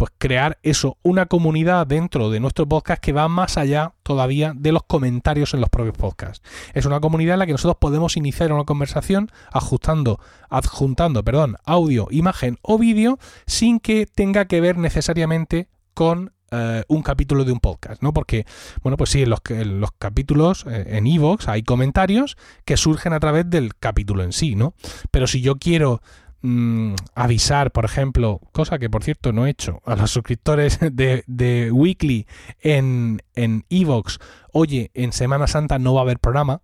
pues 0.00 0.12
crear 0.16 0.58
eso, 0.62 0.96
una 1.02 1.26
comunidad 1.26 1.86
dentro 1.86 2.30
de 2.30 2.40
nuestro 2.40 2.66
podcast 2.66 3.02
que 3.02 3.12
va 3.12 3.28
más 3.28 3.58
allá 3.58 3.92
todavía 4.02 4.54
de 4.56 4.72
los 4.72 4.82
comentarios 4.84 5.52
en 5.52 5.60
los 5.60 5.68
propios 5.68 5.94
podcasts. 5.94 6.42
Es 6.72 6.86
una 6.86 7.00
comunidad 7.00 7.34
en 7.34 7.40
la 7.40 7.44
que 7.44 7.52
nosotros 7.52 7.76
podemos 7.78 8.16
iniciar 8.16 8.50
una 8.50 8.64
conversación 8.64 9.30
ajustando, 9.52 10.18
adjuntando, 10.48 11.22
perdón, 11.22 11.58
audio, 11.66 12.08
imagen 12.10 12.56
o 12.62 12.78
vídeo 12.78 13.18
sin 13.44 13.78
que 13.78 14.06
tenga 14.06 14.46
que 14.46 14.62
ver 14.62 14.78
necesariamente 14.78 15.68
con 15.92 16.32
eh, 16.50 16.82
un 16.88 17.02
capítulo 17.02 17.44
de 17.44 17.52
un 17.52 17.60
podcast, 17.60 18.02
¿no? 18.02 18.14
Porque, 18.14 18.46
bueno, 18.82 18.96
pues 18.96 19.10
sí, 19.10 19.20
en 19.20 19.28
los, 19.28 19.40
los 19.50 19.90
capítulos, 19.98 20.64
eh, 20.66 20.96
en 20.96 21.06
Evox, 21.08 21.46
hay 21.46 21.62
comentarios 21.62 22.38
que 22.64 22.78
surgen 22.78 23.12
a 23.12 23.20
través 23.20 23.50
del 23.50 23.76
capítulo 23.76 24.22
en 24.22 24.32
sí, 24.32 24.54
¿no? 24.54 24.72
Pero 25.10 25.26
si 25.26 25.42
yo 25.42 25.56
quiero 25.58 26.00
Mm, 26.42 26.94
avisar, 27.14 27.70
por 27.70 27.84
ejemplo, 27.84 28.40
cosa 28.52 28.78
que 28.78 28.88
por 28.88 29.04
cierto 29.04 29.32
no 29.32 29.46
he 29.46 29.50
hecho, 29.50 29.82
a 29.84 29.94
los 29.94 30.10
suscriptores 30.10 30.78
de, 30.92 31.22
de 31.26 31.70
Weekly 31.70 32.26
en 32.62 33.20
Evox, 33.68 34.18
oye, 34.52 34.90
en 34.94 35.12
Semana 35.12 35.46
Santa 35.46 35.78
no 35.78 35.92
va 35.92 36.00
a 36.00 36.04
haber 36.04 36.18
programa, 36.18 36.62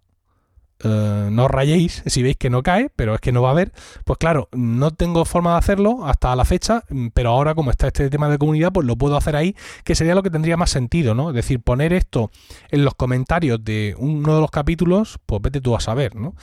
eh, 0.84 1.28
no 1.30 1.48
rayéis 1.48 2.02
si 2.06 2.22
veis 2.22 2.36
que 2.36 2.50
no 2.50 2.62
cae, 2.62 2.90
pero 2.94 3.14
es 3.14 3.20
que 3.20 3.32
no 3.32 3.42
va 3.42 3.48
a 3.48 3.52
haber. 3.52 3.72
Pues 4.04 4.18
claro, 4.18 4.48
no 4.52 4.90
tengo 4.92 5.24
forma 5.24 5.52
de 5.52 5.58
hacerlo 5.58 6.06
hasta 6.06 6.36
la 6.36 6.44
fecha, 6.44 6.84
mm, 6.90 7.08
pero 7.14 7.30
ahora 7.30 7.54
como 7.54 7.70
está 7.70 7.86
este 7.86 8.10
tema 8.10 8.28
de 8.28 8.38
comunidad, 8.38 8.72
pues 8.72 8.86
lo 8.86 8.96
puedo 8.96 9.16
hacer 9.16 9.36
ahí, 9.36 9.56
que 9.84 9.94
sería 9.94 10.14
lo 10.14 10.22
que 10.22 10.30
tendría 10.30 10.56
más 10.56 10.70
sentido, 10.70 11.14
¿no? 11.14 11.30
Es 11.30 11.34
decir, 11.34 11.60
poner 11.60 11.92
esto 11.92 12.30
en 12.70 12.84
los 12.84 12.94
comentarios 12.94 13.64
de 13.64 13.94
uno 13.98 14.34
de 14.34 14.40
los 14.40 14.50
capítulos, 14.50 15.18
pues 15.24 15.40
vete 15.42 15.60
tú 15.60 15.74
a 15.74 15.80
saber, 15.80 16.14
¿no? 16.14 16.34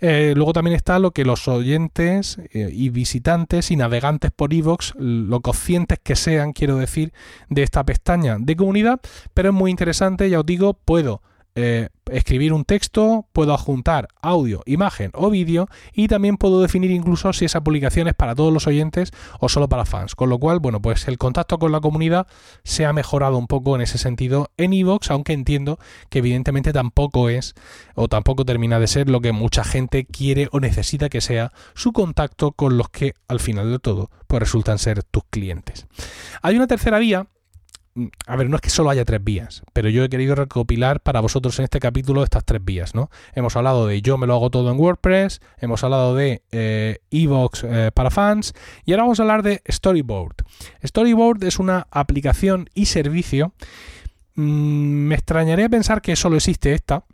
Eh, 0.00 0.34
luego 0.36 0.52
también 0.52 0.76
está 0.76 0.98
lo 0.98 1.12
que 1.12 1.24
los 1.24 1.48
oyentes 1.48 2.38
eh, 2.52 2.70
y 2.72 2.90
visitantes 2.90 3.70
y 3.70 3.76
navegantes 3.76 4.30
por 4.30 4.52
iVoox, 4.52 4.94
lo 4.96 5.40
conscientes 5.40 5.98
que 6.02 6.16
sean, 6.16 6.52
quiero 6.52 6.76
decir, 6.76 7.12
de 7.48 7.62
esta 7.62 7.84
pestaña 7.84 8.36
de 8.38 8.56
comunidad, 8.56 9.00
pero 9.34 9.50
es 9.50 9.54
muy 9.54 9.70
interesante, 9.70 10.28
ya 10.28 10.40
os 10.40 10.46
digo, 10.46 10.74
puedo 10.74 11.22
eh, 11.60 11.88
escribir 12.12 12.52
un 12.52 12.64
texto, 12.64 13.26
puedo 13.32 13.52
adjuntar 13.52 14.06
audio, 14.22 14.62
imagen 14.64 15.10
o 15.12 15.28
vídeo 15.28 15.68
y 15.92 16.06
también 16.06 16.36
puedo 16.36 16.62
definir 16.62 16.92
incluso 16.92 17.32
si 17.32 17.46
esa 17.46 17.64
publicación 17.64 18.06
es 18.06 18.14
para 18.14 18.36
todos 18.36 18.52
los 18.52 18.68
oyentes 18.68 19.10
o 19.40 19.48
solo 19.48 19.68
para 19.68 19.84
fans. 19.84 20.14
Con 20.14 20.28
lo 20.30 20.38
cual, 20.38 20.60
bueno, 20.60 20.80
pues 20.80 21.08
el 21.08 21.18
contacto 21.18 21.58
con 21.58 21.72
la 21.72 21.80
comunidad 21.80 22.28
se 22.62 22.86
ha 22.86 22.92
mejorado 22.92 23.36
un 23.36 23.48
poco 23.48 23.74
en 23.74 23.80
ese 23.80 23.98
sentido 23.98 24.52
en 24.56 24.72
iVoox, 24.72 25.10
aunque 25.10 25.32
entiendo 25.32 25.80
que 26.10 26.20
evidentemente 26.20 26.72
tampoco 26.72 27.28
es 27.28 27.56
o 27.96 28.06
tampoco 28.06 28.44
termina 28.44 28.78
de 28.78 28.86
ser 28.86 29.10
lo 29.10 29.20
que 29.20 29.32
mucha 29.32 29.64
gente 29.64 30.04
quiere 30.04 30.48
o 30.52 30.60
necesita 30.60 31.08
que 31.08 31.20
sea 31.20 31.50
su 31.74 31.92
contacto 31.92 32.52
con 32.52 32.78
los 32.78 32.88
que 32.88 33.14
al 33.26 33.40
final 33.40 33.68
de 33.72 33.80
todo 33.80 34.10
pues 34.28 34.38
resultan 34.38 34.78
ser 34.78 35.02
tus 35.02 35.24
clientes. 35.28 35.88
Hay 36.40 36.54
una 36.54 36.68
tercera 36.68 37.00
vía 37.00 37.26
a 38.26 38.36
ver, 38.36 38.48
no 38.48 38.56
es 38.56 38.62
que 38.62 38.70
solo 38.70 38.90
haya 38.90 39.04
tres 39.04 39.22
vías, 39.22 39.62
pero 39.72 39.88
yo 39.88 40.04
he 40.04 40.08
querido 40.08 40.34
recopilar 40.34 41.00
para 41.00 41.20
vosotros 41.20 41.58
en 41.58 41.64
este 41.64 41.80
capítulo 41.80 42.22
estas 42.22 42.44
tres 42.44 42.64
vías, 42.64 42.94
¿no? 42.94 43.10
Hemos 43.34 43.56
hablado 43.56 43.86
de 43.86 44.02
yo 44.02 44.18
me 44.18 44.26
lo 44.26 44.34
hago 44.34 44.50
todo 44.50 44.70
en 44.70 44.78
WordPress, 44.78 45.40
hemos 45.58 45.82
hablado 45.84 46.14
de 46.14 46.42
eh, 46.50 46.98
Evox 47.10 47.64
eh, 47.64 47.90
para 47.94 48.10
fans 48.10 48.54
y 48.84 48.92
ahora 48.92 49.04
vamos 49.04 49.20
a 49.20 49.22
hablar 49.22 49.42
de 49.42 49.62
Storyboard. 49.68 50.36
Storyboard 50.84 51.44
es 51.44 51.58
una 51.58 51.86
aplicación 51.90 52.68
y 52.74 52.86
servicio. 52.86 53.52
Mm, 54.34 55.08
me 55.08 55.14
extrañaría 55.14 55.68
pensar 55.68 56.02
que 56.02 56.16
solo 56.16 56.36
existe 56.36 56.72
esta. 56.72 57.04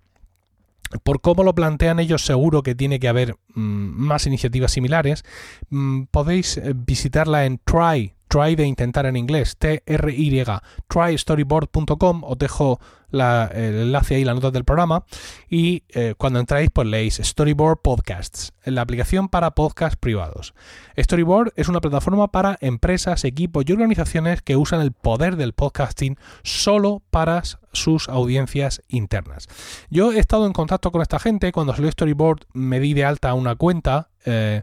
Por 1.03 1.21
cómo 1.21 1.43
lo 1.43 1.55
plantean 1.55 1.99
ellos, 1.99 2.25
seguro 2.25 2.62
que 2.62 2.75
tiene 2.75 3.00
que 3.00 3.09
haber 3.09 3.37
mm, 3.55 3.61
más 3.61 4.26
iniciativas 4.26 4.73
similares. 4.73 5.25
Mm, 5.71 6.05
podéis 6.11 6.57
eh, 6.57 6.73
visitarla 6.75 7.47
en 7.47 7.61
try 7.64 8.13
try 8.35 8.57
de 8.57 8.67
intentar 8.67 9.07
en 9.07 9.17
inglés, 9.17 9.57
T-R-Y, 9.59 10.45
trystoryboard.com, 10.88 12.25
os 12.25 12.38
dejo 12.38 12.81
el 13.12 13.21
enlace 13.21 14.17
ahí, 14.17 14.25
la 14.25 14.35
nota 14.35 14.50
del 14.50 14.64
programa, 14.64 15.05
y 15.49 15.85
eh, 15.91 16.14
cuando 16.19 16.41
entráis, 16.41 16.69
pues 16.73 16.88
leéis 16.88 17.21
Storyboard 17.23 17.79
Podcasts, 17.81 18.53
la 18.64 18.81
aplicación 18.81 19.29
para 19.29 19.53
podcasts 19.53 19.97
privados. 19.97 20.53
Storyboard 20.99 21.53
es 21.55 21.69
una 21.69 21.81
plataforma 21.81 22.26
para 22.33 22.59
empresas, 22.61 23.23
equipos 23.23 23.64
y 23.69 23.73
organizaciones 23.73 24.43
que 24.43 24.57
usan 24.57 24.81
el 24.81 24.91
poder 24.91 25.37
del 25.37 25.53
podcasting 25.53 26.19
solo 26.43 27.03
para 27.11 27.41
sus 27.73 28.09
audiencias 28.09 28.83
internas. 28.88 29.47
Yo 29.91 30.11
he 30.11 30.19
estado 30.19 30.47
en 30.47 30.53
contacto 30.53 30.91
con 30.91 31.03
esta 31.03 31.21
gente, 31.21 31.53
cuando 31.53 31.73
salió 31.73 31.88
Storyboard 31.88 32.47
me 32.53 32.81
di 32.81 32.95
de 32.95 33.05
alta 33.05 33.33
una 33.35 33.55
cuenta, 33.55 34.11
eh, 34.25 34.62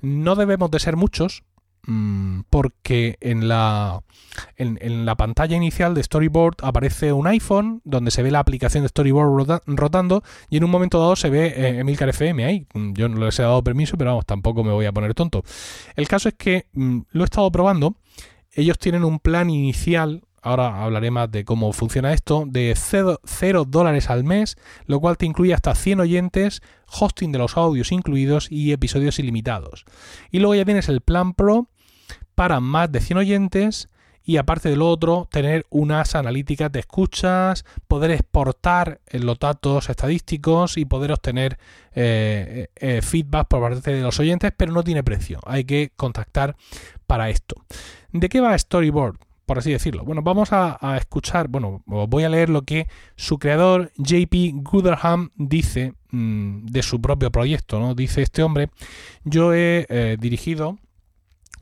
no 0.00 0.34
debemos 0.34 0.72
de 0.72 0.80
ser 0.80 0.96
muchos, 0.96 1.44
porque 2.50 3.16
en 3.20 3.48
la, 3.48 4.02
en, 4.56 5.04
la 5.04 5.16
pantalla 5.16 5.56
inicial 5.56 5.94
de 5.94 6.02
Storyboard 6.02 6.56
aparece 6.62 7.12
un 7.12 7.26
iPhone 7.26 7.80
donde 7.84 8.10
se 8.10 8.22
ve 8.22 8.30
la 8.30 8.38
aplicación 8.38 8.84
de 8.84 8.88
Storyboard 8.88 9.62
rotando 9.66 10.22
y 10.48 10.58
en 10.58 10.64
un 10.64 10.70
momento 10.70 11.00
dado 11.00 11.16
se 11.16 11.28
ve 11.28 11.46
eh, 11.48 11.80
Emilcar 11.80 12.08
FM 12.08 12.44
ahí. 12.44 12.66
Mm, 12.74 12.92
yo 12.92 13.08
no 13.08 13.24
les 13.24 13.38
he 13.38 13.42
dado 13.42 13.64
permiso, 13.64 13.96
pero 13.96 14.10
vamos, 14.10 14.26
tampoco 14.26 14.62
me 14.62 14.72
voy 14.72 14.86
a 14.86 14.92
poner 14.92 15.14
tonto. 15.14 15.42
El 15.96 16.06
caso 16.06 16.28
es 16.28 16.34
que 16.34 16.66
mm, 16.72 17.00
lo 17.10 17.22
he 17.22 17.24
estado 17.24 17.50
probando. 17.50 17.96
Ellos 18.52 18.78
tienen 18.78 19.02
un 19.02 19.18
plan 19.18 19.50
inicial 19.50 20.22
ahora 20.42 20.82
hablaré 20.82 21.10
más 21.10 21.30
de 21.30 21.44
cómo 21.44 21.72
funciona 21.72 22.12
esto, 22.12 22.44
de 22.46 22.74
0 22.76 23.64
dólares 23.66 24.10
al 24.10 24.24
mes, 24.24 24.56
lo 24.86 25.00
cual 25.00 25.16
te 25.16 25.24
incluye 25.24 25.54
hasta 25.54 25.74
100 25.74 26.00
oyentes, 26.00 26.62
hosting 27.00 27.32
de 27.32 27.38
los 27.38 27.56
audios 27.56 27.92
incluidos 27.92 28.50
y 28.50 28.72
episodios 28.72 29.18
ilimitados. 29.18 29.84
Y 30.30 30.40
luego 30.40 30.56
ya 30.56 30.64
tienes 30.64 30.88
el 30.88 31.00
plan 31.00 31.32
Pro, 31.32 31.68
para 32.34 32.60
más 32.60 32.90
de 32.90 33.00
100 33.00 33.18
oyentes 33.18 33.88
y 34.24 34.36
aparte 34.36 34.68
de 34.68 34.76
lo 34.76 34.88
otro, 34.88 35.28
tener 35.30 35.66
unas 35.68 36.14
analíticas 36.14 36.70
de 36.70 36.80
escuchas, 36.80 37.64
poder 37.88 38.12
exportar 38.12 39.00
los 39.10 39.38
datos 39.38 39.90
estadísticos 39.90 40.76
y 40.76 40.84
poder 40.84 41.12
obtener 41.12 41.58
eh, 41.94 42.68
eh, 42.76 43.02
feedback 43.02 43.48
por 43.48 43.60
parte 43.60 43.92
de 43.92 44.02
los 44.02 44.20
oyentes, 44.20 44.52
pero 44.56 44.72
no 44.72 44.84
tiene 44.84 45.02
precio. 45.02 45.40
Hay 45.44 45.64
que 45.64 45.90
contactar 45.96 46.56
para 47.06 47.30
esto. 47.30 47.56
¿De 48.12 48.28
qué 48.28 48.40
va 48.40 48.56
Storyboard? 48.56 49.16
por 49.44 49.58
así 49.58 49.72
decirlo. 49.72 50.04
Bueno, 50.04 50.22
vamos 50.22 50.50
a, 50.52 50.78
escuchar, 50.96 51.48
bueno, 51.48 51.82
voy 51.84 52.24
a 52.24 52.30
leer 52.30 52.48
lo 52.48 52.62
que 52.62 52.86
su 53.16 53.38
creador 53.38 53.90
JP 53.96 54.62
Gooderham 54.62 55.30
dice 55.34 55.92
mm, 56.10 56.66
de 56.66 56.82
su 56.82 57.02
propio 57.02 57.30
proyecto, 57.30 57.78
¿no? 57.78 57.94
Dice 57.94 58.22
este 58.22 58.42
hombre, 58.42 58.70
yo 59.24 59.52
he 59.52 59.84
eh, 59.90 60.16
dirigido 60.18 60.78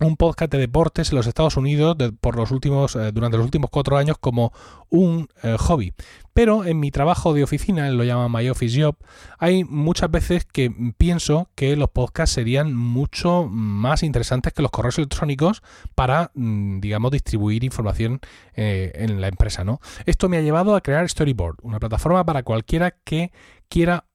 un 0.00 0.16
podcast 0.16 0.50
de 0.50 0.58
deportes 0.58 1.10
en 1.10 1.16
los 1.16 1.26
Estados 1.26 1.56
Unidos 1.56 1.96
por 2.20 2.36
los 2.36 2.50
últimos, 2.50 2.96
eh, 2.96 3.12
durante 3.12 3.36
los 3.36 3.44
últimos 3.44 3.70
cuatro 3.70 3.96
años 3.96 4.16
como 4.18 4.52
un 4.88 5.28
eh, 5.42 5.56
hobby. 5.58 5.92
Pero 6.32 6.64
en 6.64 6.80
mi 6.80 6.90
trabajo 6.90 7.34
de 7.34 7.42
oficina, 7.42 7.90
lo 7.90 8.04
llaman 8.04 8.32
My 8.32 8.48
Office 8.48 8.80
Job, 8.80 8.96
hay 9.38 9.64
muchas 9.64 10.10
veces 10.10 10.46
que 10.46 10.72
pienso 10.96 11.50
que 11.54 11.76
los 11.76 11.90
podcasts 11.90 12.34
serían 12.34 12.74
mucho 12.74 13.46
más 13.46 14.02
interesantes 14.02 14.52
que 14.54 14.62
los 14.62 14.70
correos 14.70 14.96
electrónicos 14.96 15.62
para, 15.94 16.30
mm, 16.34 16.80
digamos, 16.80 17.10
distribuir 17.10 17.62
información 17.64 18.20
eh, 18.54 18.92
en 18.94 19.20
la 19.20 19.28
empresa. 19.28 19.64
¿no? 19.64 19.80
Esto 20.06 20.28
me 20.28 20.38
ha 20.38 20.40
llevado 20.40 20.74
a 20.74 20.80
crear 20.80 21.08
Storyboard, 21.08 21.56
una 21.62 21.78
plataforma 21.78 22.24
para 22.24 22.42
cualquiera 22.42 22.92
que 23.04 23.32
quiera 23.68 24.06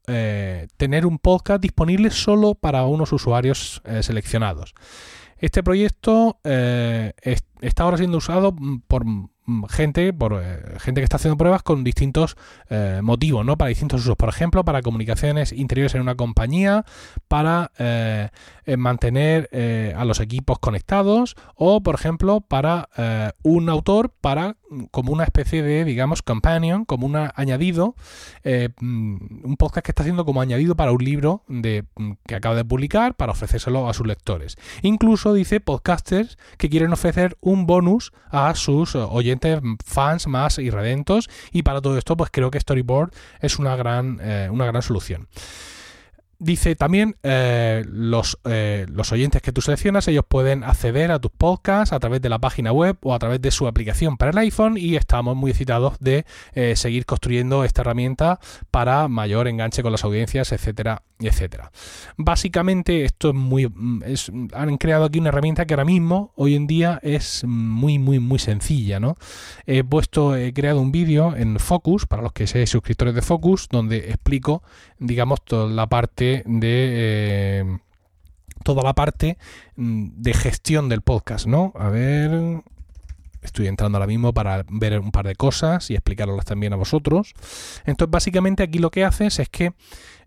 tener 0.77 1.07
un 1.07 1.17
podcast 1.17 1.59
disponible 1.59 2.11
solo 2.11 2.53
para 2.53 2.85
unos 2.85 3.11
usuarios 3.11 3.81
seleccionados. 4.01 4.75
Este 5.37 5.63
proyecto 5.63 6.39
eh, 6.43 7.13
está 7.61 7.83
ahora 7.83 7.97
siendo 7.97 8.17
usado 8.17 8.55
por 8.87 9.05
Mm, 9.47 9.65
gente, 9.65 10.11
por 10.11 10.41
eh, 10.41 10.79
gente 10.79 11.01
que 11.01 11.03
está 11.03 11.17
haciendo 11.17 11.37
pruebas 11.37 11.61
con 11.61 11.83
distintos 11.83 12.35
eh, 12.69 13.01
motivos, 13.03 13.45
¿no? 13.45 13.57
Para 13.57 13.69
distintos 13.69 14.01
usos. 14.01 14.15
Por 14.15 14.29
ejemplo, 14.29 14.65
para 14.65 14.81
comunicaciones 14.81 15.51
interiores 15.51 15.93
en 15.93 16.01
una 16.01 16.15
compañía, 16.15 16.83
para 17.27 17.71
mantener 18.77 19.49
a 19.95 20.05
los 20.05 20.19
equipos 20.19 20.59
conectados, 20.59 21.35
o 21.55 21.81
por 21.81 21.95
ejemplo, 21.95 22.41
para 22.41 22.89
un 23.43 23.69
autor, 23.69 24.13
para 24.21 24.49
mm, 24.49 24.64
como 24.91 25.13
una 25.13 25.23
especie 25.23 25.61
de, 25.61 25.85
digamos, 25.85 26.21
companion, 26.21 26.85
como 26.85 27.05
un 27.05 27.15
añadido, 27.15 27.95
mm, 28.43 29.45
un 29.45 29.55
podcast 29.57 29.85
que 29.85 29.91
está 29.91 30.03
haciendo 30.03 30.25
como 30.25 30.41
añadido 30.41 30.75
para 30.75 30.91
un 30.91 31.03
libro 31.03 31.43
de, 31.47 31.85
que 32.25 32.35
acaba 32.35 32.55
de 32.55 32.65
publicar, 32.65 33.15
para 33.15 33.31
ofrecérselo 33.31 33.89
a 33.89 33.93
sus 33.93 34.07
lectores. 34.07 34.57
Incluso 34.81 35.33
dice 35.33 35.59
podcasters 35.59 36.37
que 36.57 36.69
quieren 36.69 36.93
ofrecer 36.93 37.37
un 37.41 37.65
bonus 37.65 38.11
a 38.29 38.55
sus 38.55 38.95
oyentes 38.95 39.59
fans 39.85 40.27
más 40.27 40.57
irredentos 40.59 41.29
y 41.51 41.63
para 41.63 41.81
todo 41.81 41.97
esto 41.97 42.17
pues 42.17 42.29
creo 42.31 42.51
que 42.51 42.59
Storyboard 42.59 43.11
es 43.39 43.59
una 43.59 43.75
gran, 43.75 44.19
eh, 44.21 44.49
una 44.51 44.65
gran 44.65 44.81
solución. 44.81 45.27
Dice 46.39 46.75
también 46.75 47.15
eh, 47.23 47.83
los, 47.87 48.37
eh, 48.45 48.85
los, 48.89 49.11
oyentes 49.11 49.41
que 49.41 49.51
tú 49.51 49.61
seleccionas, 49.61 50.07
ellos 50.07 50.25
pueden 50.27 50.63
acceder 50.63 51.11
a 51.11 51.19
tus 51.19 51.31
podcasts 51.31 51.93
a 51.93 51.99
través 51.99 52.21
de 52.21 52.29
la 52.29 52.39
página 52.39 52.71
web 52.71 52.97
o 53.01 53.13
a 53.13 53.19
través 53.19 53.41
de 53.41 53.51
su 53.51 53.67
aplicación 53.67 54.17
para 54.17 54.31
el 54.31 54.37
iPhone 54.37 54.77
y 54.77 54.95
estamos 54.95 55.35
muy 55.35 55.51
excitados 55.51 55.97
de 55.99 56.25
seguir 56.75 57.05
construyendo 57.05 57.63
esta 57.63 57.81
herramienta 57.81 58.39
para 58.71 59.07
mayor 59.07 59.47
enganche 59.47 59.81
con 59.81 59.91
las 59.91 60.03
audiencias, 60.03 60.51
etcétera, 60.51 61.03
etcétera. 61.19 61.71
Básicamente 62.17 63.05
esto 63.05 63.29
es 63.29 63.35
muy 63.35 63.71
es, 64.05 64.31
han 64.53 64.77
creado 64.77 65.05
aquí 65.05 65.19
una 65.19 65.29
herramienta 65.29 65.65
que 65.65 65.73
ahora 65.73 65.85
mismo 65.85 66.33
hoy 66.35 66.55
en 66.55 66.67
día 66.67 66.99
es 67.03 67.43
muy 67.45 67.99
muy 67.99 68.19
muy 68.19 68.39
sencilla, 68.39 68.99
¿no? 68.99 69.15
He 69.65 69.83
puesto 69.83 70.35
he 70.35 70.53
creado 70.53 70.81
un 70.81 70.91
vídeo 70.91 71.35
en 71.35 71.59
Focus 71.59 72.05
para 72.05 72.21
los 72.21 72.33
que 72.33 72.47
sean 72.47 72.67
suscriptores 72.67 73.15
de 73.15 73.21
Focus 73.21 73.67
donde 73.69 73.97
explico 74.09 74.63
digamos 74.99 75.43
toda 75.43 75.69
la 75.69 75.87
parte 75.87 76.43
de 76.45 77.59
eh, 77.61 77.77
toda 78.63 78.83
la 78.83 78.93
parte 78.93 79.37
mm, 79.75 80.21
de 80.21 80.33
gestión 80.33 80.89
del 80.89 81.01
podcast, 81.01 81.45
¿no? 81.45 81.71
A 81.75 81.89
ver, 81.89 82.63
Estoy 83.45 83.67
entrando 83.67 83.97
ahora 83.97 84.07
mismo 84.07 84.33
para 84.33 84.65
ver 84.69 84.99
un 84.99 85.11
par 85.11 85.25
de 85.25 85.35
cosas 85.35 85.89
y 85.89 85.93
explicarlas 85.93 86.45
también 86.45 86.73
a 86.73 86.75
vosotros. 86.75 87.33
Entonces, 87.85 88.11
básicamente 88.11 88.63
aquí 88.63 88.79
lo 88.79 88.91
que 88.91 89.05
haces 89.05 89.39
es 89.39 89.49
que 89.49 89.73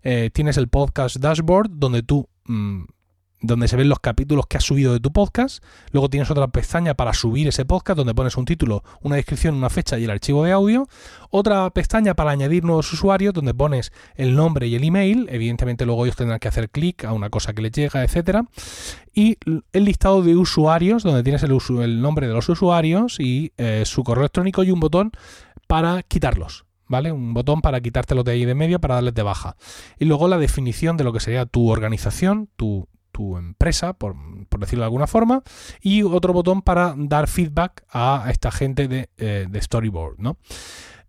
eh, 0.03 0.29
tienes 0.33 0.57
el 0.57 0.67
podcast 0.69 1.17
dashboard 1.17 1.69
donde 1.71 2.03
tú 2.03 2.27
mm, 2.45 2.83
donde 3.41 3.67
se 3.67 3.77
ven 3.77 3.89
los 3.89 3.99
capítulos 3.99 4.45
que 4.47 4.57
has 4.57 4.63
subido 4.63 4.93
de 4.93 4.99
tu 4.99 5.11
podcast. 5.11 5.63
Luego 5.91 6.09
tienes 6.09 6.29
otra 6.29 6.47
pestaña 6.47 6.93
para 6.93 7.13
subir 7.13 7.47
ese 7.47 7.65
podcast 7.65 7.97
donde 7.97 8.13
pones 8.13 8.35
un 8.37 8.45
título, 8.45 8.83
una 9.01 9.15
descripción, 9.15 9.55
una 9.55 9.69
fecha 9.69 9.97
y 9.97 10.03
el 10.03 10.09
archivo 10.09 10.43
de 10.43 10.51
audio. 10.51 10.87
Otra 11.29 11.69
pestaña 11.69 12.15
para 12.15 12.31
añadir 12.31 12.63
nuevos 12.63 12.91
usuarios 12.91 13.33
donde 13.33 13.53
pones 13.53 13.91
el 14.15 14.35
nombre 14.35 14.67
y 14.67 14.75
el 14.75 14.83
email. 14.83 15.27
Evidentemente 15.31 15.85
luego 15.85 16.05
ellos 16.05 16.17
tendrán 16.17 16.39
que 16.39 16.47
hacer 16.47 16.69
clic 16.69 17.05
a 17.05 17.13
una 17.13 17.29
cosa 17.29 17.53
que 17.53 17.61
les 17.61 17.71
llega, 17.71 18.03
etcétera. 18.03 18.45
Y 19.13 19.37
el 19.45 19.85
listado 19.85 20.21
de 20.21 20.35
usuarios 20.35 21.03
donde 21.03 21.23
tienes 21.23 21.43
el, 21.43 22.01
nombre 22.01 22.27
de 22.27 22.33
los 22.33 22.49
usuarios 22.49 23.19
y 23.19 23.53
eh, 23.57 23.83
su 23.85 24.03
correo 24.03 24.23
electrónico 24.23 24.63
y 24.63 24.71
un 24.71 24.79
botón 24.79 25.11
para 25.67 26.03
quitarlos. 26.03 26.65
¿vale? 26.87 27.11
Un 27.11 27.33
botón 27.33 27.61
para 27.61 27.79
quitártelo 27.79 28.23
de 28.23 28.33
ahí 28.33 28.45
de 28.45 28.55
medio 28.55 28.79
para 28.79 28.95
darles 28.95 29.13
de 29.13 29.23
baja. 29.23 29.55
Y 29.97 30.05
luego 30.05 30.27
la 30.27 30.37
definición 30.37 30.97
de 30.97 31.03
lo 31.05 31.13
que 31.13 31.19
sería 31.19 31.45
tu 31.45 31.69
organización, 31.69 32.49
tu, 32.57 32.87
tu 33.19 33.35
empresa, 33.35 33.91
por, 33.91 34.15
decirlo 34.59 34.83
de 34.83 34.85
alguna 34.85 35.05
forma, 35.05 35.43
y 35.81 36.03
otro 36.03 36.31
botón 36.31 36.61
para 36.61 36.95
dar 36.97 37.27
feedback 37.27 37.83
a 37.91 38.27
esta 38.29 38.49
gente 38.49 38.87
de, 38.87 39.09
eh, 39.17 39.45
Storyboard, 39.59 40.19
¿no? 40.19 40.37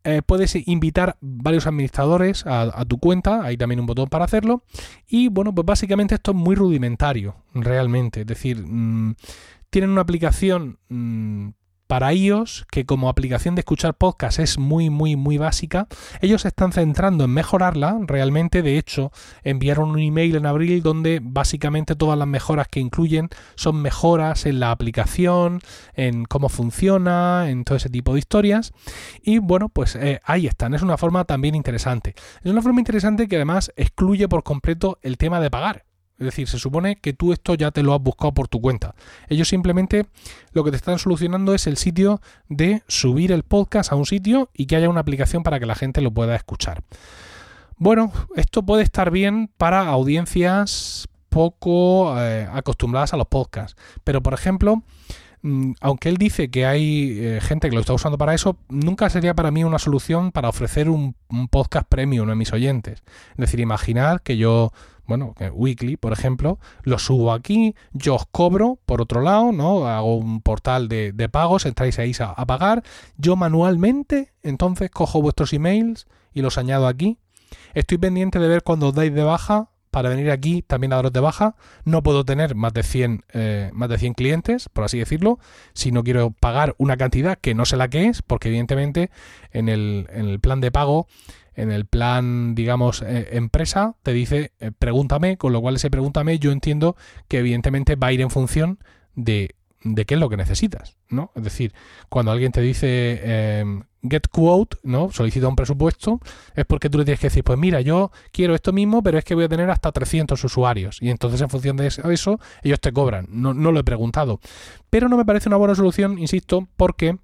Eh, 0.02 0.20
puedes 0.26 0.56
invitar 0.66 1.16
varios 1.20 1.68
administradores 1.68 2.44
a, 2.46 2.84
tu 2.86 2.98
cuenta, 2.98 3.44
hay 3.44 3.56
también 3.56 3.78
un 3.78 3.86
botón 3.86 4.08
para 4.08 4.24
hacerlo. 4.24 4.64
Y 5.06 5.28
bueno, 5.28 5.54
pues 5.54 5.64
básicamente 5.64 6.16
esto 6.16 6.32
es 6.32 6.36
muy 6.36 6.56
rudimentario, 6.56 7.36
realmente. 7.54 8.22
Es 8.22 8.26
decir, 8.26 8.60
mm, 8.66 9.14
tienen 9.68 9.90
una 9.90 10.00
aplicación 10.00 10.80
mm, 10.88 11.50
para 11.90 12.14
iOS, 12.14 12.66
que 12.70 12.87
como 12.87 13.09
aplicación 13.09 13.57
de 13.57 13.62
escuchar 13.62 13.94
podcast 13.94 14.38
es 14.38 14.61
muy, 14.61 14.90
muy, 14.90 15.16
muy 15.16 15.38
básica, 15.38 15.88
ellos 16.20 16.42
se 16.42 16.48
están 16.48 16.70
centrando 16.70 17.24
en 17.24 17.31
mejorarla. 17.31 17.98
Realmente, 18.07 18.62
de 18.62 18.79
hecho, 18.79 19.11
enviaron 19.42 19.90
un 19.90 19.98
email 19.98 20.37
en 20.37 20.46
abril 20.46 20.85
donde 20.85 21.18
básicamente 21.20 21.96
todas 21.96 22.16
las 22.16 22.29
mejoras 22.29 22.68
que 22.68 22.79
incluyen 22.79 23.29
son 23.57 23.83
mejoras 23.83 24.46
en 24.46 24.61
la 24.61 24.70
aplicación, 24.70 25.59
en 25.94 26.26
cómo 26.26 26.48
funciona, 26.48 27.50
en 27.50 27.64
todo 27.64 27.76
ese 27.76 27.90
tipo 27.90 28.12
de 28.12 28.20
historias. 28.20 28.72
Y 29.20 29.38
bueno, 29.38 29.68
pues 29.68 29.96
eh, 29.96 30.20
ahí 30.22 30.46
están. 30.46 30.74
Es 30.74 30.83
una 30.83 30.96
forma 30.96 31.24
también 31.24 31.57
interesante. 31.57 32.14
Es 32.44 32.53
una 32.53 32.62
forma 32.62 32.79
interesante 32.79 33.26
que 33.26 33.35
además 33.35 33.72
excluye 33.74 34.29
por 34.29 34.44
completo 34.44 35.00
el 35.03 35.18
tema 35.18 35.40
de 35.40 35.50
pagar. 35.50 35.89
Es 36.20 36.26
decir, 36.26 36.46
se 36.46 36.59
supone 36.59 36.96
que 36.96 37.14
tú 37.14 37.33
esto 37.33 37.54
ya 37.54 37.70
te 37.70 37.83
lo 37.83 37.94
has 37.94 38.02
buscado 38.02 38.33
por 38.33 38.46
tu 38.46 38.61
cuenta. 38.61 38.94
Ellos 39.28 39.48
simplemente 39.48 40.06
lo 40.52 40.62
que 40.62 40.70
te 40.70 40.76
están 40.76 40.98
solucionando 40.98 41.54
es 41.54 41.66
el 41.66 41.78
sitio 41.78 42.20
de 42.50 42.83
subir 42.88 43.33
el 43.33 43.42
podcast 43.42 43.90
a 43.90 43.96
un 43.96 44.04
sitio 44.04 44.50
y 44.52 44.66
que 44.66 44.76
haya 44.76 44.90
una 44.90 45.00
aplicación 45.00 45.42
para 45.42 45.59
que 45.59 45.64
la 45.64 45.74
gente 45.74 46.02
lo 46.02 46.11
pueda 46.11 46.37
escuchar. 46.37 46.83
Bueno, 47.78 48.12
esto 48.37 48.62
puede 48.62 48.83
estar 48.83 49.11
bien 49.11 49.50
para 49.56 49.88
audiencias 49.88 51.09
poco 51.30 52.14
eh, 52.20 52.46
acostumbradas 52.52 53.14
a 53.14 53.16
los 53.16 53.26
podcasts. 53.26 53.80
Pero, 54.04 54.22
por 54.22 54.35
ejemplo, 54.35 54.83
mm, 55.40 55.72
aunque 55.80 56.11
él 56.11 56.18
dice 56.18 56.50
que 56.50 56.66
hay 56.66 57.18
eh, 57.18 57.40
gente 57.40 57.70
que 57.70 57.74
lo 57.74 57.80
está 57.80 57.94
usando 57.94 58.18
para 58.18 58.35
eso, 58.35 58.59
nunca 58.68 59.09
sería 59.09 59.33
para 59.33 59.50
mí 59.50 59.64
una 59.64 59.78
solución 59.78 60.33
para 60.33 60.50
ofrecer 60.50 60.90
un, 60.90 61.16
un 61.30 61.48
podcast 61.48 61.88
premium 61.88 62.28
a 62.28 62.35
mis 62.35 62.52
oyentes. 62.52 63.02
Es 63.30 63.38
decir, 63.38 63.61
imaginad 63.61 64.20
que 64.20 64.37
yo 64.37 64.72
bueno, 65.10 65.34
Weekly, 65.52 65.96
por 65.96 66.12
ejemplo, 66.12 66.60
lo 66.84 67.00
subo 67.00 67.32
aquí, 67.32 67.74
yo 67.92 68.14
os 68.14 68.26
cobro, 68.30 68.78
por 68.86 69.02
otro 69.02 69.22
lado, 69.22 69.50
¿no? 69.50 69.88
Hago 69.88 70.16
un 70.18 70.40
portal 70.40 70.88
de, 70.88 71.28
pagos, 71.32 71.66
entráis 71.66 71.98
ahí 71.98 72.12
a, 72.20 72.26
a, 72.26 72.46
pagar, 72.46 72.84
yo 73.16 73.34
manualmente, 73.34 74.30
entonces 74.44 74.88
cojo 74.88 75.20
vuestros 75.20 75.52
emails 75.52 76.06
y 76.32 76.42
los 76.42 76.58
añado 76.58 76.86
aquí. 76.86 77.18
Estoy 77.74 77.98
pendiente 77.98 78.38
de 78.38 78.46
ver 78.46 78.62
cuando 78.62 78.86
os 78.86 78.94
dais 78.94 79.12
de 79.12 79.24
baja 79.24 79.70
para 79.90 80.10
venir 80.10 80.30
aquí 80.30 80.62
también 80.62 80.92
a 80.92 80.96
daros 80.96 81.12
de 81.12 81.18
baja. 81.18 81.56
No 81.84 82.04
puedo 82.04 82.24
tener 82.24 82.54
más 82.54 82.72
de 82.72 82.84
100, 82.84 83.24
eh, 83.32 83.70
más 83.72 83.88
de 83.88 83.98
100 83.98 84.14
clientes, 84.14 84.68
por 84.68 84.84
así 84.84 85.00
decirlo, 85.00 85.40
si 85.74 85.90
no 85.90 86.04
quiero 86.04 86.30
pagar 86.30 86.76
una 86.78 86.96
cantidad 86.96 87.36
que 87.36 87.56
no 87.56 87.64
sé 87.64 87.76
la 87.76 87.88
que 87.88 88.06
es, 88.06 88.22
porque 88.22 88.46
evidentemente 88.46 89.10
en 89.50 89.68
el 89.68 90.38
plan 90.40 90.60
de 90.60 90.70
pago 90.70 91.08
en 91.60 91.70
el 91.70 91.86
plan, 91.86 92.54
digamos, 92.54 93.02
eh, 93.02 93.28
empresa, 93.32 93.96
te 94.02 94.12
dice 94.12 94.52
eh, 94.60 94.72
pregúntame, 94.76 95.36
con 95.36 95.52
lo 95.52 95.60
cual 95.60 95.76
ese 95.76 95.90
pregúntame 95.90 96.38
yo 96.38 96.52
entiendo 96.52 96.96
que 97.28 97.38
evidentemente 97.38 97.96
va 97.96 98.08
a 98.08 98.12
ir 98.12 98.20
en 98.20 98.30
función 98.30 98.78
de, 99.14 99.54
de 99.82 100.04
qué 100.06 100.14
es 100.14 100.20
lo 100.20 100.28
que 100.28 100.36
necesitas, 100.36 100.96
¿no? 101.08 101.32
Es 101.34 101.44
decir, 101.44 101.72
cuando 102.08 102.32
alguien 102.32 102.52
te 102.52 102.60
dice 102.60 103.20
em, 103.60 103.82
get 104.02 104.28
quote, 104.30 104.78
¿no? 104.82 105.10
Solicita 105.12 105.48
un 105.48 105.56
presupuesto, 105.56 106.20
es 106.54 106.64
porque 106.64 106.88
tú 106.88 106.98
le 106.98 107.04
tienes 107.04 107.20
que 107.20 107.26
decir, 107.26 107.44
pues 107.44 107.58
mira, 107.58 107.80
yo 107.80 108.10
quiero 108.32 108.54
esto 108.54 108.72
mismo, 108.72 109.02
pero 109.02 109.18
es 109.18 109.24
que 109.24 109.34
voy 109.34 109.44
a 109.44 109.48
tener 109.48 109.70
hasta 109.70 109.92
300 109.92 110.42
usuarios. 110.42 110.98
Y 111.00 111.10
entonces 111.10 111.40
en 111.40 111.50
función 111.50 111.76
de 111.76 111.86
eso, 111.88 112.40
ellos 112.62 112.80
te 112.80 112.92
cobran. 112.92 113.26
No, 113.30 113.54
no 113.54 113.72
lo 113.72 113.80
he 113.80 113.84
preguntado. 113.84 114.40
Pero 114.88 115.08
no 115.08 115.16
me 115.16 115.24
parece 115.24 115.48
una 115.48 115.56
buena 115.56 115.74
solución, 115.74 116.18
insisto, 116.18 116.68
porque 116.76 117.18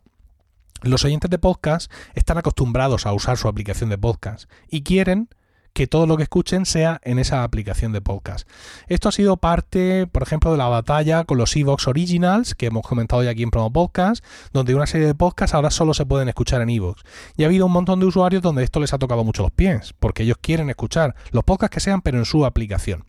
los 0.83 1.05
oyentes 1.05 1.31
de 1.31 1.39
podcast 1.39 1.91
están 2.15 2.39
acostumbrados 2.39 3.07
a 3.07 3.13
usar 3.13 3.37
su 3.37 3.49
aplicación 3.49 3.91
de 3.91 3.99
podcast 3.99 4.51
y 4.69 4.83
quieren 4.83 5.29
que 5.77 5.87
todo 5.87 6.07
lo 6.07 6.17
que 6.17 6.23
escuchen 6.23 6.65
sea 6.65 7.03
en 7.05 7.19
esa 7.19 7.45
aplicación 7.45 7.93
de 7.93 8.01
podcast. 8.01 8.49
Esto 8.89 9.11
ha 9.11 9.13
sido 9.13 9.37
parte, 9.37 10.07
por 10.07 10.23
ejemplo, 10.23 10.51
de 10.51 10.57
la 10.57 10.69
batalla 10.69 11.25
con 11.25 11.37
los 11.37 11.55
Evox 11.55 11.87
Originals, 11.87 12.55
que 12.55 12.67
hemos 12.67 12.87
comentado 12.87 13.23
ya 13.23 13.29
aquí 13.29 13.43
en 13.43 13.51
Promo 13.51 13.71
Podcast, 13.71 14.25
donde 14.55 14.75
una 14.75 14.87
serie 14.87 15.07
de 15.07 15.15
podcasts 15.15 15.53
ahora 15.53 15.71
solo 15.71 15.93
se 15.93 16.07
pueden 16.07 16.31
escuchar 16.31 16.63
en 16.63 16.71
Evox. 16.71 17.03
Y 17.37 17.43
ha 17.43 17.47
habido 17.47 17.67
un 17.67 17.73
montón 17.73 18.01
de 18.01 18.07
usuarios 18.07 18.41
donde 18.41 18.65
esto 18.65 18.81
les 18.81 18.95
ha 18.95 18.99
tocado 18.99 19.23
mucho 19.23 19.43
los 19.43 19.53
pies, 19.53 19.93
porque 20.01 20.23
ellos 20.23 20.39
quieren 20.41 20.71
escuchar 20.71 21.15
los 21.31 21.45
podcasts 21.45 21.75
que 21.75 21.81
sean, 21.81 22.01
pero 22.01 22.17
en 22.17 22.25
su 22.25 22.47
aplicación. 22.47 23.05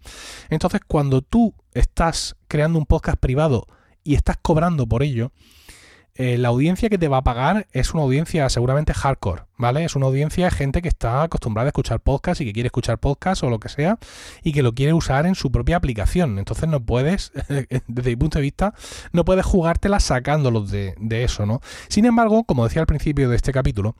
Entonces, 0.49 0.82
cuando 0.86 1.21
tú 1.21 1.53
estás 1.73 2.36
creando 2.49 2.80
un 2.80 2.86
podcast 2.86 3.17
privado 3.17 3.65
y 4.03 4.15
estás 4.15 4.36
cobrando 4.41 4.86
por 4.86 5.03
ello, 5.03 5.32
eh, 6.19 6.36
la 6.39 6.47
audiencia 6.47 6.89
que 6.89 6.97
te 6.97 7.08
va 7.08 7.17
a 7.17 7.23
pagar 7.23 7.67
es 7.73 7.93
una 7.93 8.01
audiencia 8.01 8.49
seguramente 8.49 8.91
hardcore, 8.91 9.43
¿vale? 9.56 9.86
Es 9.86 9.95
una 9.95 10.08
audiencia 10.08 10.45
de 10.45 10.51
gente 10.51 10.82
que 10.82 10.88
está 10.88 11.21
acostumbrada 11.21 11.67
a 11.67 11.69
escuchar 11.69 11.99
podcast 11.99 12.41
y 12.41 12.45
que 12.45 12.53
quiere 12.53 12.67
escuchar 12.67 12.97
podcast 12.97 13.43
o 13.43 13.51
lo 13.51 13.60
que 13.60 13.69
sea 13.69 13.99
y 14.41 14.51
que 14.51 14.63
lo 14.63 14.73
quiere 14.73 14.93
usar 14.93 15.27
en 15.27 15.36
su 15.36 15.51
propia 15.51 15.77
aplicación. 15.77 16.39
Entonces 16.39 16.67
no 16.67 16.84
puedes, 16.84 17.32
desde 17.88 18.10
mi 18.10 18.15
punto 18.15 18.39
de 18.39 18.41
vista, 18.41 18.73
no 19.12 19.25
puedes 19.25 19.45
jugártela 19.45 19.99
sacándolos 19.99 20.71
de, 20.71 20.95
eso, 21.23 21.45
¿no? 21.45 21.62
Sin 21.88 22.06
embargo, 22.06 22.45
como 22.45 22.63
decía 22.63 22.82
al 22.82 22.88
principio 22.88 23.30
de 23.30 23.36
este 23.36 23.51
capítulo, 23.51 23.95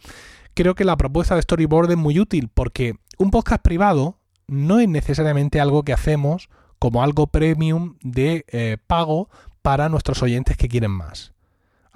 creo 0.56 0.74
que 0.74 0.86
la 0.86 0.98
propuesta 0.98 1.36
de 1.36 1.44
Storyboard 1.44 1.92
es 1.92 1.98
muy 1.98 2.20
útil 2.20 2.50
porque 2.52 2.96
un 3.20 3.30
podcast 3.30 3.62
privado 3.62 4.18
no 4.48 4.80
es 4.80 4.90
necesariamente 4.90 5.62
algo 5.62 5.84
que 5.84 5.94
hacemos 5.94 6.50
como 6.80 7.04
algo 7.04 7.28
premium 7.28 7.98
de 8.02 8.44
eh, 8.48 8.78
pago 8.88 9.30
para 9.62 9.88
nuestros 9.88 10.24
oyentes 10.24 10.58
que 10.58 10.68
quieren 10.68 10.92
más 10.92 11.37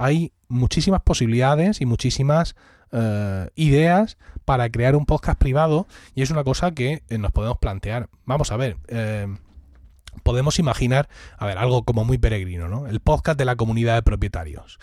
hay 0.01 0.33
muchísimas 0.47 1.01
posibilidades 1.01 1.79
y 1.79 1.85
muchísimas 1.85 2.55
eh, 2.91 3.49
ideas 3.55 4.17
para 4.45 4.69
crear 4.71 4.95
un 4.95 5.05
podcast 5.05 5.39
privado 5.39 5.87
y 6.15 6.23
es 6.23 6.31
una 6.31 6.43
cosa 6.43 6.71
que 6.71 7.03
eh, 7.07 7.17
nos 7.19 7.31
podemos 7.31 7.59
plantear. 7.59 8.09
Vamos 8.25 8.51
a 8.51 8.57
ver, 8.57 8.77
eh, 8.87 9.27
podemos 10.23 10.57
imaginar, 10.57 11.07
a 11.37 11.45
ver, 11.45 11.59
algo 11.59 11.83
como 11.83 12.03
muy 12.03 12.17
peregrino, 12.17 12.67
¿no? 12.67 12.87
El 12.87 12.99
podcast 12.99 13.37
de 13.37 13.45
la 13.45 13.55
comunidad 13.55 13.93
de 13.93 14.01
propietarios 14.01 14.79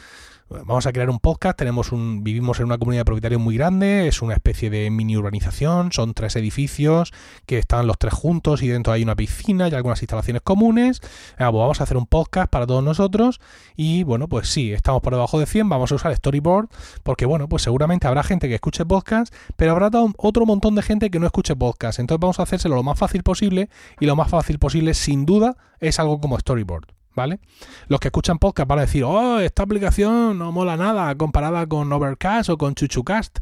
vamos 0.50 0.86
a 0.86 0.92
crear 0.92 1.10
un 1.10 1.18
podcast, 1.18 1.58
tenemos 1.58 1.92
un, 1.92 2.24
vivimos 2.24 2.58
en 2.58 2.66
una 2.66 2.78
comunidad 2.78 3.02
de 3.02 3.04
propietarios 3.04 3.40
muy 3.40 3.56
grande, 3.56 4.08
es 4.08 4.22
una 4.22 4.34
especie 4.34 4.70
de 4.70 4.90
mini 4.90 5.16
urbanización, 5.16 5.92
son 5.92 6.14
tres 6.14 6.36
edificios 6.36 7.12
que 7.46 7.58
están 7.58 7.86
los 7.86 7.98
tres 7.98 8.14
juntos 8.14 8.62
y 8.62 8.68
dentro 8.68 8.92
hay 8.92 9.02
una 9.02 9.14
piscina 9.14 9.68
y 9.68 9.74
algunas 9.74 10.00
instalaciones 10.02 10.42
comunes. 10.42 11.00
Ah, 11.36 11.50
pues 11.50 11.60
vamos 11.60 11.80
a 11.80 11.84
hacer 11.84 11.96
un 11.96 12.06
podcast 12.06 12.50
para 12.50 12.66
todos 12.66 12.82
nosotros 12.82 13.40
y 13.76 14.04
bueno, 14.04 14.28
pues 14.28 14.48
sí, 14.48 14.72
estamos 14.72 15.02
por 15.02 15.12
debajo 15.12 15.38
de 15.38 15.46
100, 15.46 15.68
vamos 15.68 15.92
a 15.92 15.96
usar 15.96 16.14
Storyboard 16.14 16.68
porque 17.02 17.26
bueno, 17.26 17.48
pues 17.48 17.62
seguramente 17.62 18.06
habrá 18.06 18.22
gente 18.22 18.48
que 18.48 18.54
escuche 18.54 18.86
podcast, 18.86 19.34
pero 19.56 19.72
habrá 19.72 19.90
otro 20.16 20.46
montón 20.46 20.74
de 20.74 20.82
gente 20.82 21.10
que 21.10 21.18
no 21.18 21.26
escuche 21.26 21.56
podcast. 21.56 21.98
Entonces 21.98 22.20
vamos 22.20 22.40
a 22.40 22.44
hacérselo 22.44 22.74
lo 22.74 22.82
más 22.82 22.98
fácil 22.98 23.22
posible 23.22 23.68
y 24.00 24.06
lo 24.06 24.16
más 24.16 24.30
fácil 24.30 24.58
posible 24.58 24.94
sin 24.94 25.26
duda 25.26 25.56
es 25.80 25.98
algo 25.98 26.20
como 26.20 26.38
Storyboard. 26.38 26.97
¿Vale? 27.18 27.40
Los 27.88 27.98
que 27.98 28.08
escuchan 28.08 28.38
podcast 28.38 28.68
van 28.68 28.78
a 28.78 28.82
decir, 28.82 29.02
oh, 29.02 29.40
esta 29.40 29.64
aplicación 29.64 30.38
no 30.38 30.52
mola 30.52 30.76
nada 30.76 31.12
comparada 31.16 31.66
con 31.66 31.92
Overcast 31.92 32.48
o 32.48 32.56
con 32.56 32.76
Chuchucast. 32.76 33.40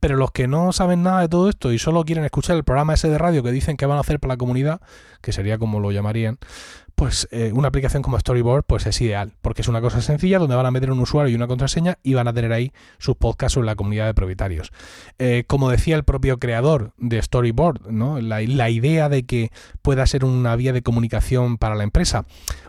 Pero 0.00 0.16
los 0.16 0.30
que 0.30 0.48
no 0.48 0.72
saben 0.72 1.02
nada 1.02 1.20
de 1.20 1.28
todo 1.28 1.50
esto 1.50 1.70
y 1.70 1.78
solo 1.78 2.04
quieren 2.04 2.24
escuchar 2.24 2.56
el 2.56 2.64
programa 2.64 2.94
ese 2.94 3.10
de 3.10 3.18
radio 3.18 3.42
que 3.42 3.50
dicen 3.50 3.76
que 3.76 3.84
van 3.84 3.98
a 3.98 4.00
hacer 4.00 4.18
para 4.18 4.34
la 4.34 4.38
comunidad, 4.38 4.80
que 5.20 5.32
sería 5.32 5.58
como 5.58 5.78
lo 5.78 5.92
llamarían, 5.92 6.38
pues 6.98 7.28
eh, 7.30 7.52
una 7.54 7.68
aplicación 7.68 8.02
como 8.02 8.18
Storyboard 8.18 8.64
pues 8.64 8.84
es 8.86 9.00
ideal, 9.00 9.32
porque 9.40 9.62
es 9.62 9.68
una 9.68 9.80
cosa 9.80 10.00
sencilla 10.00 10.40
donde 10.40 10.56
van 10.56 10.66
a 10.66 10.72
meter 10.72 10.90
un 10.90 10.98
usuario 10.98 11.30
y 11.30 11.36
una 11.36 11.46
contraseña 11.46 11.96
y 12.02 12.14
van 12.14 12.26
a 12.26 12.32
tener 12.32 12.52
ahí 12.52 12.72
sus 12.98 13.14
podcasts 13.14 13.54
sobre 13.54 13.66
la 13.66 13.76
comunidad 13.76 14.06
de 14.06 14.14
propietarios. 14.14 14.72
Eh, 15.20 15.44
como 15.46 15.70
decía 15.70 15.94
el 15.94 16.02
propio 16.02 16.40
creador 16.40 16.94
de 16.96 17.22
Storyboard, 17.22 17.92
¿no? 17.92 18.20
La, 18.20 18.40
la, 18.40 18.68
idea 18.70 19.08
de 19.08 19.24
que 19.24 19.52
pueda 19.80 20.04
ser 20.08 20.24
una 20.24 20.56
vía 20.56 20.72
de 20.72 20.82
comunicación 20.82 21.56
para 21.56 21.76
la 21.76 21.84
empresa. 21.84 22.24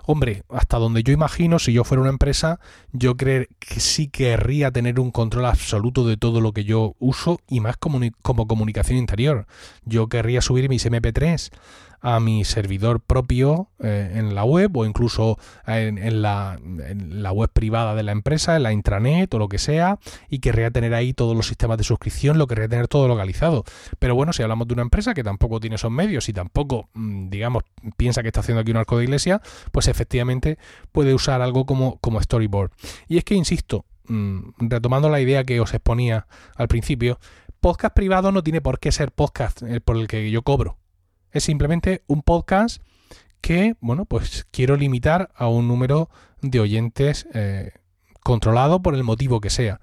Hombre, 0.06 0.44
hasta 0.50 0.78
donde 0.78 1.02
yo 1.02 1.12
imagino, 1.12 1.58
si 1.58 1.74
yo 1.74 1.84
fuera 1.84 2.02
una 2.02 2.12
empresa, 2.12 2.60
yo 2.92 3.18
creo 3.18 3.48
que 3.58 3.80
sí 3.80 4.10
querría 4.10 4.70
tener 4.70 5.00
un 5.00 5.10
control 5.10 5.46
absoluto 5.46 6.08
de 6.08 6.18
todo 6.18 6.39
lo 6.39 6.52
que 6.52 6.65
yo 6.65 6.96
uso 7.00 7.39
y 7.48 7.62
más 7.62 7.78
como, 7.78 8.00
como 8.22 8.48
comunicación 8.48 9.00
interior. 9.00 9.48
Yo 9.86 10.08
querría 10.08 10.42
subir 10.42 10.70
mis 10.70 10.86
MP3 10.86 11.50
a 12.02 12.20
mi 12.20 12.46
servidor 12.46 13.00
propio 13.02 13.70
eh, 13.80 14.14
en 14.16 14.36
la 14.36 14.44
web 14.44 14.76
o 14.78 14.86
incluso 14.86 15.38
en, 15.68 16.22
la, 16.22 16.60
web 17.34 17.50
privada 17.52 17.96
de 17.96 18.04
la 18.04 18.12
empresa, 18.12 18.56
en 18.56 18.64
la 18.64 18.74
intranet 18.74 19.34
o 19.34 19.40
lo 19.40 19.50
que 19.50 19.58
sea, 19.58 20.00
y 20.30 20.40
querría 20.40 20.72
tener 20.72 20.94
ahí 20.94 21.14
todos 21.14 21.36
los 21.36 21.48
sistemas 21.48 21.78
de 21.78 21.84
suscripción, 21.84 22.38
lo 22.38 22.48
querría 22.48 22.68
tener 22.68 22.88
todo 22.88 23.08
localizado. 23.08 23.64
Pero 24.00 24.16
bueno, 24.16 24.34
si 24.34 24.44
hablamos 24.44 24.68
de 24.68 24.74
una 24.74 24.84
empresa 24.84 25.14
que 25.14 25.24
tampoco 25.24 25.60
tiene 25.60 25.76
esos 25.76 25.92
medios 25.92 26.30
y 26.30 26.34
tampoco, 26.34 26.90
mm, 26.94 27.30
digamos, 27.30 27.64
piensa 27.98 28.22
que 28.22 28.30
está 28.30 28.40
haciendo 28.40 28.62
aquí 28.62 28.72
un 28.72 28.78
arco 28.78 28.98
de 28.98 29.04
iglesia, 29.04 29.42
pues 29.72 29.88
efectivamente 29.88 30.58
puede 30.92 31.14
usar 31.14 31.42
algo 31.42 31.66
como, 31.66 31.98
como 32.00 32.22
storyboard. 32.22 32.72
Y 33.08 33.18
es 33.18 33.24
que, 33.24 33.36
insisto, 33.36 33.86
mm, 34.08 34.52
retomando 34.60 35.10
la 35.10 35.20
idea 35.22 35.44
que 35.44 35.60
os 35.60 35.74
exponía 35.74 36.28
al 36.56 36.68
principio, 36.68 37.20
podcast 37.60 37.94
privado 37.94 38.32
no 38.32 38.44
tiene 38.44 38.62
por 38.62 38.80
qué 38.80 38.92
ser 38.92 39.12
podcast 39.12 39.62
eh, 39.64 39.82
por 39.82 39.98
el 39.98 40.08
que 40.08 40.32
yo 40.32 40.42
cobro. 40.44 40.79
Es 41.32 41.44
simplemente 41.44 42.04
un 42.08 42.22
podcast 42.22 42.82
que, 43.42 43.76
bueno, 43.80 44.06
pues 44.06 44.48
quiero 44.52 44.76
limitar 44.76 45.32
a 45.36 45.48
un 45.48 45.68
número 45.68 46.10
de 46.42 46.60
oyentes 46.60 47.28
eh, 47.34 47.72
controlado 48.22 48.82
por 48.82 48.96
el 48.96 49.04
motivo 49.04 49.39
que 49.39 49.50
sea. 49.50 49.80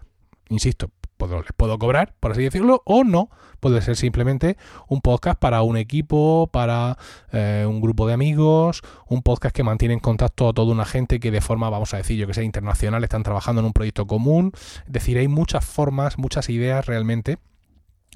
Insisto, 0.48 0.90
puedo, 1.16 1.40
les 1.42 1.52
puedo 1.56 1.78
cobrar, 1.78 2.14
por 2.20 2.32
así 2.32 2.42
decirlo, 2.42 2.82
o 2.84 3.04
no. 3.04 3.30
Puede 3.60 3.80
ser 3.80 3.96
simplemente 3.96 4.56
un 4.88 5.00
podcast 5.00 5.38
para 5.38 5.62
un 5.62 5.76
equipo, 5.76 6.48
para 6.52 6.98
eh, 7.32 7.64
un 7.66 7.80
grupo 7.80 8.06
de 8.06 8.14
amigos, 8.14 8.82
un 9.08 9.22
podcast 9.22 9.54
que 9.54 9.62
mantiene 9.62 9.94
en 9.94 10.00
contacto 10.00 10.48
a 10.48 10.52
toda 10.52 10.72
una 10.72 10.84
gente 10.84 11.18
que 11.18 11.30
de 11.30 11.40
forma, 11.40 11.70
vamos 11.70 11.94
a 11.94 11.96
decir, 11.96 12.18
yo 12.18 12.26
que 12.26 12.34
sé, 12.34 12.44
internacional, 12.44 13.02
están 13.02 13.22
trabajando 13.22 13.60
en 13.60 13.66
un 13.66 13.72
proyecto 13.72 14.06
común. 14.06 14.52
Es 14.86 14.92
decir, 14.92 15.16
hay 15.18 15.28
muchas 15.28 15.64
formas, 15.64 16.18
muchas 16.18 16.48
ideas 16.50 16.86
realmente 16.86 17.38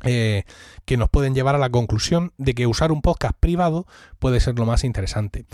eh, 0.05 0.45
que 0.85 0.97
nos 0.97 1.09
pueden 1.09 1.35
llevar 1.35 1.55
a 1.55 1.59
la 1.59 1.71
conclusión 1.71 2.33
de 2.39 2.55
que 2.55 2.67
usar 2.67 2.93
un 2.93 3.03
podcast 3.03 3.35
privado 3.39 3.87
puede 4.19 4.41
ser 4.41 4.59
lo 4.59 4.67
más 4.67 4.85
interesante. 4.85 5.47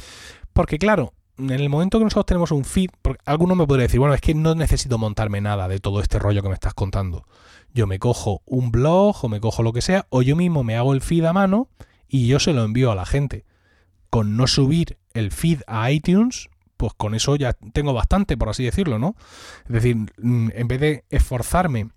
Porque 0.52 0.78
claro, 0.78 1.12
en 1.38 1.50
el 1.50 1.68
momento 1.68 1.98
que 1.98 2.04
nosotros 2.04 2.26
tenemos 2.26 2.50
un 2.50 2.64
feed, 2.64 2.90
porque 3.02 3.20
alguno 3.26 3.54
me 3.54 3.66
podría 3.66 3.86
decir, 3.86 4.00
bueno, 4.00 4.14
es 4.14 4.20
que 4.20 4.34
no 4.34 4.54
necesito 4.54 4.98
montarme 4.98 5.40
nada 5.40 5.68
de 5.68 5.80
todo 5.80 6.00
este 6.00 6.18
rollo 6.18 6.42
que 6.42 6.48
me 6.48 6.54
estás 6.54 6.74
contando. 6.74 7.26
Yo 7.74 7.86
me 7.86 7.98
cojo 7.98 8.42
un 8.46 8.70
blog 8.70 9.16
o 9.22 9.28
me 9.28 9.40
cojo 9.40 9.62
lo 9.62 9.72
que 9.72 9.82
sea, 9.82 10.06
o 10.08 10.22
yo 10.22 10.36
mismo 10.36 10.64
me 10.64 10.76
hago 10.76 10.94
el 10.94 11.02
feed 11.02 11.24
a 11.24 11.32
mano 11.32 11.68
y 12.08 12.26
yo 12.26 12.38
se 12.38 12.52
lo 12.52 12.64
envío 12.64 12.90
a 12.90 12.94
la 12.94 13.04
gente. 13.04 13.44
Con 14.08 14.36
no 14.36 14.46
subir 14.46 14.98
el 15.12 15.30
feed 15.30 15.60
a 15.66 15.90
iTunes, 15.90 16.48
pues 16.76 16.92
con 16.94 17.14
eso 17.14 17.36
ya 17.36 17.52
tengo 17.72 17.92
bastante, 17.92 18.36
por 18.36 18.48
así 18.48 18.64
decirlo, 18.64 18.98
¿no? 18.98 19.14
Es 19.66 19.72
decir, 19.72 19.96
mm, 20.18 20.48
en 20.54 20.68
vez 20.68 20.80
de 20.80 21.04
esforzarme 21.10 21.90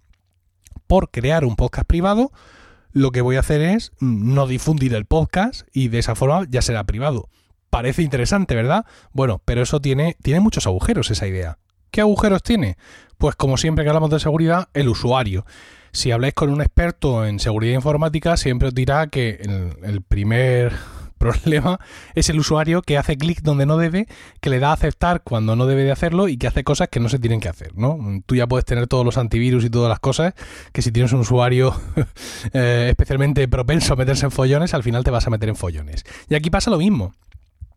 por 0.90 1.12
crear 1.12 1.46
un 1.46 1.56
podcast 1.56 1.88
privado, 1.88 2.32
lo 2.94 3.12
que 3.12 3.22
voy 3.22 3.36
a 3.36 3.42
hacer 3.42 3.62
es 3.62 3.92
no 4.00 4.48
difundir 4.48 4.96
el 4.96 5.06
podcast 5.06 5.62
y 5.72 5.90
de 5.90 6.00
esa 6.00 6.16
forma 6.16 6.48
ya 6.50 6.64
será 6.64 6.84
privado. 6.84 7.30
Parece 7.70 8.02
interesante, 8.02 8.56
¿verdad? 8.56 8.88
Bueno, 9.14 9.40
pero 9.46 9.62
eso 9.62 9.80
tiene, 9.80 10.18
tiene 10.24 10.40
muchos 10.40 10.66
agujeros 10.66 11.12
esa 11.12 11.28
idea. 11.28 11.60
¿Qué 11.92 12.02
agujeros 12.02 12.42
tiene? 12.42 12.76
Pues 13.20 13.36
como 13.36 13.58
siempre 13.58 13.84
que 13.84 13.90
hablamos 13.90 14.10
de 14.10 14.20
seguridad, 14.20 14.70
el 14.74 14.90
usuario. 14.90 15.46
Si 15.92 16.10
habláis 16.10 16.34
con 16.34 16.50
un 16.50 16.60
experto 16.60 17.24
en 17.24 17.40
seguridad 17.40 17.76
informática, 17.76 18.36
siempre 18.36 18.70
os 18.70 18.74
dirá 18.74 19.08
que 19.08 19.40
el 19.84 20.02
primer 20.02 20.74
problema 21.20 21.80
es 22.16 22.30
el 22.30 22.40
usuario 22.40 22.82
que 22.82 22.98
hace 22.98 23.18
clic 23.18 23.42
donde 23.42 23.66
no 23.66 23.78
debe, 23.78 24.08
que 24.42 24.50
le 24.50 24.60
da 24.60 24.70
a 24.70 24.74
aceptar 24.74 25.22
cuando 25.22 25.56
no 25.56 25.68
debe 25.68 25.84
de 25.84 25.92
hacerlo 25.92 26.28
y 26.28 26.38
que 26.38 26.48
hace 26.48 26.64
cosas 26.64 26.88
que 26.88 27.00
no 27.00 27.10
se 27.10 27.20
tienen 27.20 27.40
que 27.40 27.50
hacer, 27.50 27.78
¿no? 27.78 28.00
Tú 28.26 28.36
ya 28.36 28.48
puedes 28.48 28.66
tener 28.66 28.88
todos 28.88 29.06
los 29.06 29.18
antivirus 29.18 29.64
y 29.64 29.70
todas 29.70 29.90
las 29.90 30.00
cosas, 30.00 30.34
que 30.72 30.82
si 30.82 30.92
tienes 30.92 31.14
un 31.14 31.20
usuario 31.20 31.80
eh, 32.54 32.88
especialmente 32.90 33.48
propenso 33.48 33.94
a 33.94 33.96
meterse 33.96 34.26
en 34.26 34.32
follones, 34.32 34.74
al 34.74 34.82
final 34.84 35.04
te 35.04 35.12
vas 35.12 35.28
a 35.28 35.30
meter 35.30 35.50
en 35.50 35.56
follones. 35.56 36.06
Y 36.28 36.36
aquí 36.36 36.50
pasa 36.50 36.72
lo 36.72 36.78
mismo. 36.78 37.14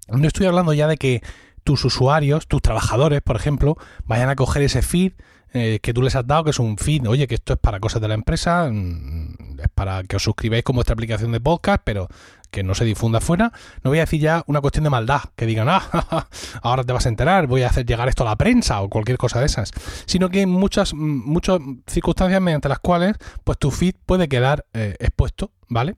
No 0.09 0.27
estoy 0.27 0.47
hablando 0.47 0.73
ya 0.73 0.87
de 0.89 0.97
que 0.97 1.23
tus 1.65 1.85
usuarios, 1.85 2.47
tus 2.49 2.63
trabajadores, 2.63 3.23
por 3.23 3.37
ejemplo, 3.37 3.77
vayan 4.05 4.29
a 4.29 4.37
coger 4.37 4.63
ese 4.63 4.83
feed 4.83 5.13
eh, 5.55 5.81
que 5.83 5.93
tú 5.93 6.01
les 6.01 6.17
has 6.17 6.27
dado, 6.27 6.45
que 6.45 6.51
es 6.51 6.59
un 6.59 6.79
feed, 6.79 7.07
oye, 7.07 7.27
que 7.27 7.35
esto 7.35 7.53
es 7.53 7.59
para 7.59 7.79
cosas 7.79 8.01
de 8.01 8.09
la 8.09 8.15
empresa, 8.15 8.71
mm, 8.73 9.61
es 9.63 9.69
para 9.75 10.03
que 10.05 10.17
os 10.17 10.23
suscribáis 10.23 10.65
con 10.65 10.77
vuestra 10.77 10.95
aplicación 10.95 11.31
de 11.31 11.41
podcast, 11.41 11.83
pero 11.85 12.09
que 12.53 12.63
no 12.63 12.77
se 12.77 12.85
difunda 12.85 13.21
fuera. 13.21 13.51
No 13.83 13.91
voy 13.91 13.99
a 13.99 14.03
decir 14.03 14.21
ya 14.21 14.45
una 14.47 14.61
cuestión 14.61 14.85
de 14.85 14.91
maldad, 14.91 15.23
que 15.35 15.47
digan, 15.47 15.69
ah, 15.69 16.29
ahora 16.63 16.85
te 16.85 16.93
vas 16.93 17.07
a 17.07 17.09
enterar, 17.09 17.49
voy 17.49 17.63
a 17.63 17.69
hacer 17.69 17.85
llegar 17.85 18.09
esto 18.09 18.23
a 18.23 18.27
la 18.27 18.37
prensa 18.37 18.81
o 18.83 18.89
cualquier 18.89 19.19
cosa 19.19 19.41
de 19.41 19.47
esas, 19.47 19.73
sino 20.07 20.29
que 20.29 20.41
hay 20.41 20.47
muchas, 20.47 20.95
mm, 20.95 20.97
muchas 20.99 21.59
circunstancias 21.89 22.41
mediante 22.41 22.69
las 22.69 22.79
cuales 22.79 23.17
pues 23.43 23.59
tu 23.59 23.73
feed 23.73 23.95
puede 24.07 24.29
quedar 24.29 24.67
eh, 24.75 24.95
expuesto, 25.01 25.51
¿vale? 25.69 25.97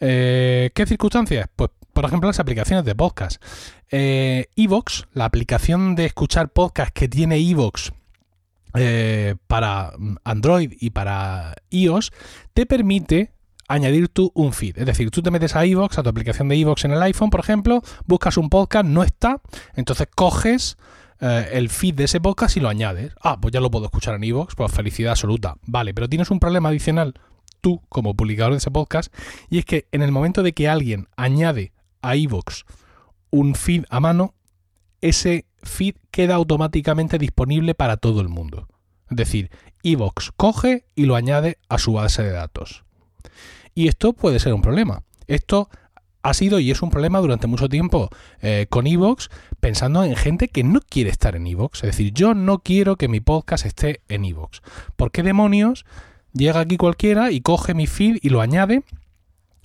Eh, 0.00 0.70
¿Qué 0.74 0.86
circunstancias? 0.86 1.48
Pues 1.54 1.70
por 1.92 2.04
ejemplo, 2.04 2.28
las 2.28 2.38
aplicaciones 2.38 2.84
de 2.84 2.94
podcast. 2.94 3.42
Evox, 3.90 5.08
la 5.14 5.24
aplicación 5.24 5.96
de 5.96 6.04
escuchar 6.04 6.50
podcast 6.50 6.92
que 6.92 7.08
tiene 7.08 7.38
Evox 7.38 7.92
eh, 8.74 9.34
para 9.46 9.92
Android 10.24 10.74
y 10.78 10.90
para 10.90 11.56
iOS 11.70 12.12
te 12.52 12.66
permite 12.66 13.32
añadir 13.68 14.08
tú 14.08 14.32
un 14.34 14.52
feed. 14.52 14.78
Es 14.78 14.86
decir, 14.86 15.10
tú 15.10 15.22
te 15.22 15.30
metes 15.30 15.54
a 15.54 15.64
iVoox, 15.64 15.98
a 15.98 16.02
tu 16.02 16.08
aplicación 16.08 16.48
de 16.48 16.56
iVoox 16.56 16.84
en 16.84 16.92
el 16.92 17.02
iPhone, 17.02 17.30
por 17.30 17.40
ejemplo, 17.40 17.82
buscas 18.06 18.36
un 18.36 18.48
podcast, 18.48 18.86
no 18.86 19.04
está, 19.04 19.40
entonces 19.76 20.08
coges 20.14 20.76
eh, 21.20 21.50
el 21.52 21.68
feed 21.68 21.94
de 21.94 22.04
ese 22.04 22.20
podcast 22.20 22.56
y 22.56 22.60
lo 22.60 22.68
añades. 22.68 23.12
Ah, 23.22 23.38
pues 23.40 23.52
ya 23.52 23.60
lo 23.60 23.70
puedo 23.70 23.84
escuchar 23.84 24.14
en 24.14 24.24
iVoox, 24.24 24.54
pues 24.56 24.72
felicidad 24.72 25.12
absoluta. 25.12 25.56
Vale, 25.62 25.94
pero 25.94 26.08
tienes 26.08 26.30
un 26.30 26.40
problema 26.40 26.70
adicional 26.70 27.14
tú 27.60 27.82
como 27.88 28.14
publicador 28.14 28.52
de 28.52 28.58
ese 28.58 28.70
podcast 28.70 29.12
y 29.50 29.58
es 29.58 29.64
que 29.64 29.86
en 29.92 30.02
el 30.02 30.12
momento 30.12 30.42
de 30.42 30.52
que 30.52 30.68
alguien 30.68 31.08
añade 31.16 31.72
a 32.02 32.16
iVoox 32.16 32.62
un 33.30 33.54
feed 33.54 33.84
a 33.90 34.00
mano, 34.00 34.34
ese 35.00 35.44
feed 35.62 35.96
queda 36.10 36.36
automáticamente 36.36 37.18
disponible 37.18 37.74
para 37.74 37.96
todo 37.96 38.20
el 38.20 38.28
mundo. 38.28 38.68
Es 39.10 39.16
decir, 39.16 39.50
iVoox 39.82 40.32
coge 40.36 40.86
y 40.94 41.06
lo 41.06 41.16
añade 41.16 41.58
a 41.68 41.78
su 41.78 41.94
base 41.94 42.22
de 42.22 42.30
datos. 42.30 42.84
Y 43.78 43.86
esto 43.86 44.12
puede 44.12 44.40
ser 44.40 44.54
un 44.54 44.60
problema. 44.60 45.04
Esto 45.28 45.70
ha 46.22 46.34
sido 46.34 46.58
y 46.58 46.72
es 46.72 46.82
un 46.82 46.90
problema 46.90 47.20
durante 47.20 47.46
mucho 47.46 47.68
tiempo 47.68 48.10
eh, 48.40 48.66
con 48.68 48.88
Evox, 48.88 49.30
pensando 49.60 50.02
en 50.02 50.16
gente 50.16 50.48
que 50.48 50.64
no 50.64 50.80
quiere 50.80 51.10
estar 51.10 51.36
en 51.36 51.46
Evox. 51.46 51.84
Es 51.84 51.90
decir, 51.90 52.12
yo 52.12 52.34
no 52.34 52.58
quiero 52.58 52.96
que 52.96 53.06
mi 53.06 53.20
podcast 53.20 53.66
esté 53.66 54.00
en 54.08 54.24
Evox. 54.24 54.62
¿Por 54.96 55.12
qué 55.12 55.22
demonios 55.22 55.86
llega 56.32 56.58
aquí 56.58 56.76
cualquiera 56.76 57.30
y 57.30 57.40
coge 57.40 57.72
mi 57.72 57.86
feed 57.86 58.18
y 58.20 58.30
lo 58.30 58.40
añade 58.40 58.82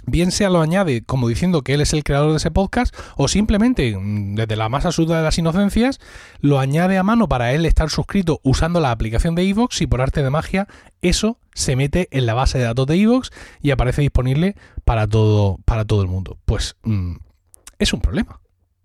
bien 0.06 0.32
sea 0.32 0.50
lo 0.50 0.62
añade 0.62 1.04
como 1.04 1.28
diciendo 1.28 1.62
que 1.62 1.74
él 1.74 1.82
es 1.82 1.94
el 1.94 2.04
creador 2.04 2.32
de 2.32 2.38
ese 2.38 2.52
podcast 2.52 2.96
o 3.16 3.28
simplemente 3.28 3.96
mm, 3.98 4.36
desde 4.36 4.56
la 4.56 4.70
más 4.70 4.86
absurda 4.86 5.18
de 5.18 5.24
las 5.24 5.38
inocencias 5.38 6.00
lo 6.40 6.60
añade 6.60 6.98
a 6.98 7.04
mano 7.04 7.28
para 7.28 7.54
él 7.54 7.66
estar 7.66 7.90
suscrito 7.90 8.40
usando 8.44 8.80
la 8.80 8.92
aplicación 8.92 9.36
de 9.36 9.44
Evox 9.44 9.82
y 9.82 9.88
por 9.88 10.02
arte 10.02 10.24
de 10.24 10.30
magia 10.30 10.68
eso 11.02 11.38
se 11.54 11.76
mete 11.76 12.08
en 12.12 12.26
la 12.26 12.34
base 12.34 12.58
de 12.58 12.64
datos 12.66 12.88
de 12.88 12.96
Evox 12.96 13.32
y 13.62 13.72
aparece 13.72 14.02
disponible 14.02 14.56
para 14.86 15.08
todo 15.08 15.60
para 15.66 15.86
todo 15.86 16.02
el 16.02 16.08
mundo. 16.08 16.38
Pues 16.46 16.76
mm, 16.84 17.16
es 17.80 17.94
un 17.94 18.02
problema. 18.02 18.40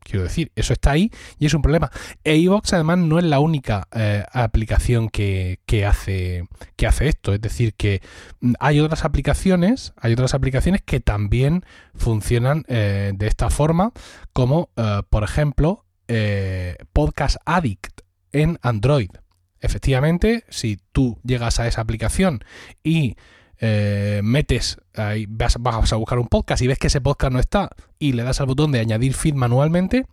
Quiero 0.09 0.25
decir, 0.25 0.51
eso 0.57 0.73
está 0.73 0.93
ahí 0.93 1.11
y 1.39 1.45
es 1.45 1.53
un 1.53 1.61
problema. 1.61 1.91
E 2.25 2.49
además 2.73 2.99
no 2.99 3.19
es 3.19 3.25
la 3.27 3.41
única 3.41 3.89
eh, 3.93 4.25
aplicación 4.33 5.11
que, 5.11 5.59
hace, 5.87 6.47
que 6.77 6.87
hace 6.87 7.09
esto. 7.09 7.35
Es 7.35 7.43
decir, 7.43 7.75
que 7.75 8.01
mm, 8.41 8.55
hay 8.59 8.81
otras 8.81 9.05
aplicaciones, 9.05 9.93
hay 9.97 10.15
otras 10.15 10.33
aplicaciones 10.33 10.81
que 10.83 11.01
también 11.01 11.63
funcionan 11.95 12.65
eh, 12.69 13.13
de 13.15 13.27
esta 13.27 13.51
forma, 13.51 13.93
como 14.33 14.71
eh, 14.77 15.03
por 15.11 15.25
ejemplo 15.25 15.85
Podcast 16.95 17.37
Addict 17.45 18.01
en 18.33 18.59
Android. 18.63 19.11
Efectivamente, 19.61 20.45
si 20.49 20.79
tú 20.93 21.21
llegas 21.23 21.61
a 21.61 21.67
esa 21.67 21.83
aplicación 21.83 22.43
y 22.83 23.17
eh, 23.61 24.21
metes, 24.23 24.79
ahí, 24.95 25.27
vas, 25.29 25.57
vas, 25.59 25.93
a 25.93 25.97
buscar 25.97 26.19
un 26.19 26.29
podcast 26.29 26.63
y 26.63 26.67
ves 26.67 26.79
que 26.79 26.87
ese 26.87 27.01
podcast 27.01 27.33
no 27.33 27.41
está 27.41 27.71
y 27.99 28.13
le 28.13 28.23
das 28.23 28.41
al 28.41 28.47
botón 28.47 28.73
de 28.73 28.81
añadir 28.81 29.15
feed 29.15 29.35
manualmente, 29.35 30.07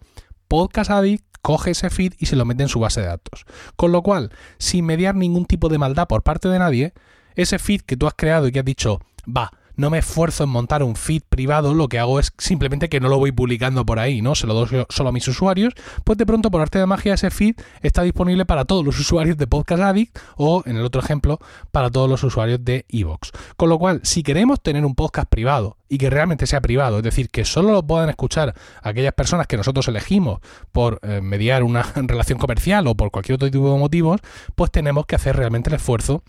Podcast 0.47 0.91
Addict 0.91 1.25
coge 1.41 1.71
ese 1.71 1.89
feed 1.89 2.13
y 2.17 2.25
se 2.25 2.35
lo 2.35 2.45
mete 2.45 2.63
en 2.63 2.69
su 2.69 2.79
base 2.79 3.01
de 3.01 3.07
datos. 3.07 3.45
Con 3.75 3.91
lo 3.91 4.01
cual, 4.01 4.31
sin 4.57 4.85
mediar 4.85 5.15
ningún 5.15 5.45
tipo 5.45 5.69
de 5.69 5.77
maldad 5.77 6.07
por 6.07 6.23
parte 6.23 6.49
de 6.49 6.59
nadie, 6.59 6.93
ese 7.35 7.59
feed 7.59 7.81
que 7.81 7.97
tú 7.97 8.07
has 8.07 8.13
creado 8.15 8.47
y 8.47 8.51
que 8.51 8.59
has 8.59 8.65
dicho, 8.65 8.99
va, 9.25 9.51
no 9.75 9.89
me 9.89 9.99
esfuerzo 9.99 10.43
en 10.43 10.49
montar 10.49 10.83
un 10.83 10.95
feed 10.95 11.23
privado, 11.27 11.73
lo 11.73 11.87
que 11.87 11.99
hago 11.99 12.19
es 12.19 12.33
simplemente 12.37 12.89
que 12.89 12.99
no 12.99 13.09
lo 13.09 13.17
voy 13.17 13.31
publicando 13.31 13.85
por 13.85 13.99
ahí, 13.99 14.21
¿no? 14.21 14.35
Se 14.35 14.47
lo 14.47 14.53
doy 14.53 14.85
solo 14.89 15.09
a 15.09 15.11
mis 15.11 15.27
usuarios, 15.27 15.73
pues 16.03 16.17
de 16.17 16.25
pronto 16.25 16.51
por 16.51 16.61
arte 16.61 16.79
de 16.79 16.85
magia 16.85 17.13
ese 17.13 17.29
feed 17.29 17.55
está 17.81 18.03
disponible 18.03 18.45
para 18.45 18.65
todos 18.65 18.85
los 18.85 18.99
usuarios 19.05 19.37
de 19.37 19.47
Podcast 19.47 19.81
Addict 19.81 20.17
o, 20.37 20.63
en 20.65 20.77
el 20.77 20.83
otro 20.83 21.01
ejemplo, 21.01 21.39
para 21.71 21.89
todos 21.89 22.09
los 22.09 22.23
usuarios 22.23 22.63
de 22.63 22.85
Evox. 22.89 23.31
Con 23.57 23.69
lo 23.69 23.79
cual, 23.79 24.01
si 24.03 24.23
queremos 24.23 24.61
tener 24.61 24.85
un 24.85 24.95
podcast 24.95 25.29
privado 25.29 25.77
y 25.87 25.97
que 25.97 26.09
realmente 26.09 26.47
sea 26.47 26.61
privado, 26.61 26.97
es 26.97 27.03
decir, 27.03 27.29
que 27.29 27.45
solo 27.45 27.71
lo 27.71 27.83
puedan 27.83 28.09
escuchar 28.09 28.55
aquellas 28.81 29.13
personas 29.13 29.47
que 29.47 29.57
nosotros 29.57 29.87
elegimos 29.87 30.39
por 30.71 30.99
eh, 31.03 31.21
mediar 31.21 31.63
una 31.63 31.83
relación 31.95 32.39
comercial 32.39 32.87
o 32.87 32.95
por 32.95 33.11
cualquier 33.11 33.35
otro 33.35 33.51
tipo 33.51 33.71
de 33.71 33.79
motivos, 33.79 34.21
pues 34.55 34.71
tenemos 34.71 35.05
que 35.05 35.15
hacer 35.15 35.35
realmente 35.35 35.69
el 35.69 35.75
esfuerzo 35.75 36.23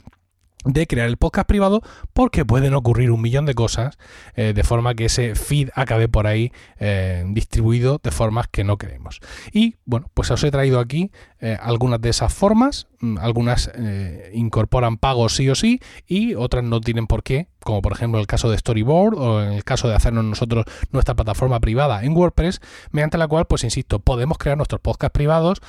de 0.67 0.87
crear 0.87 1.09
el 1.09 1.17
podcast 1.17 1.49
privado 1.49 1.83
porque 2.13 2.45
pueden 2.45 2.75
ocurrir 2.75 3.11
un 3.11 3.23
millón 3.23 3.47
de 3.47 3.55
cosas 3.55 3.99
eh, 4.35 4.53
de 4.55 4.65
forma 4.65 4.95
que 4.95 5.07
ese 5.07 5.35
feed 5.35 5.71
acabe 5.75 6.09
por 6.09 6.27
ahí 6.27 6.53
eh, 6.79 7.25
distribuido 7.29 8.01
de 8.03 8.11
formas 8.11 8.49
que 8.49 8.65
no 8.65 8.77
queremos. 8.77 9.21
Y 9.53 9.77
bueno, 9.85 10.11
pues 10.15 10.31
os 10.31 10.43
he 10.45 10.51
traído 10.51 10.81
aquí 10.81 11.11
eh, 11.41 11.57
algunas 11.61 12.01
de 12.01 12.11
esas 12.11 12.33
formas, 12.33 12.87
mm, 13.01 13.19
algunas 13.19 13.71
incorporan 14.33 14.97
pagos 14.97 15.37
sí 15.37 15.49
o 15.49 15.55
sí 15.55 15.81
y 16.07 16.35
otras 16.35 16.65
no 16.65 16.81
tienen 16.81 17.07
por 17.07 17.23
qué, 17.23 17.49
como 17.61 17.83
por 17.83 17.93
ejemplo 17.93 18.21
el 18.21 18.27
caso 18.27 18.51
de 18.51 18.59
Storyboard 18.59 19.15
o 19.19 19.43
en 19.43 19.53
el 19.53 19.65
caso 19.65 19.89
de 19.89 19.95
hacernos 19.95 20.25
nosotros 20.25 20.65
nuestra 20.93 21.15
plataforma 21.15 21.61
privada 21.61 22.05
en 22.05 22.17
WordPress, 22.17 22.61
mediante 22.91 23.19
la 23.19 23.29
cual, 23.29 23.47
pues 23.47 23.65
insisto, 23.65 23.99
podemos 23.99 24.39
crear 24.39 24.57
nuestros 24.57 24.81
podcasts 24.81 25.13
privados 25.13 25.61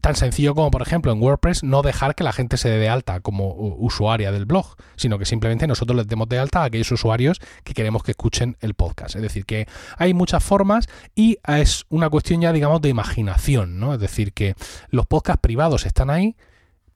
tan 0.00 0.14
sencillo 0.14 0.54
como, 0.54 0.70
por 0.70 0.82
ejemplo, 0.82 1.12
en 1.12 1.20
WordPress 1.20 1.64
no 1.64 1.82
dejar 1.82 2.14
que 2.14 2.22
la 2.22 2.32
gente 2.32 2.56
se 2.56 2.68
dé 2.68 2.78
de 2.78 2.88
alta 2.88 3.20
como 3.20 3.54
usuaria 3.54 4.30
del 4.30 4.46
blog, 4.46 4.76
sino 4.96 5.18
que 5.18 5.24
simplemente 5.24 5.66
nosotros 5.66 5.96
les 5.96 6.06
demos 6.06 6.28
de 6.28 6.38
alta 6.38 6.62
a 6.62 6.64
aquellos 6.64 6.92
usuarios 6.92 7.40
que 7.64 7.74
queremos 7.74 8.04
que 8.04 8.12
escuchen 8.12 8.56
el 8.60 8.74
podcast. 8.74 9.16
Es 9.16 9.22
decir, 9.22 9.44
que 9.44 9.66
hay 9.98 10.14
muchas 10.14 10.44
formas 10.44 10.88
y 11.16 11.38
es 11.46 11.86
una 11.88 12.08
cuestión 12.08 12.40
ya, 12.40 12.52
digamos, 12.52 12.82
de 12.82 12.88
imaginación, 12.88 13.80
¿no? 13.80 13.94
Es 13.94 14.00
decir, 14.00 14.32
que 14.32 14.54
los 14.88 15.06
podcasts 15.06 15.40
privados 15.40 15.86
están 15.86 16.10
ahí, 16.10 16.36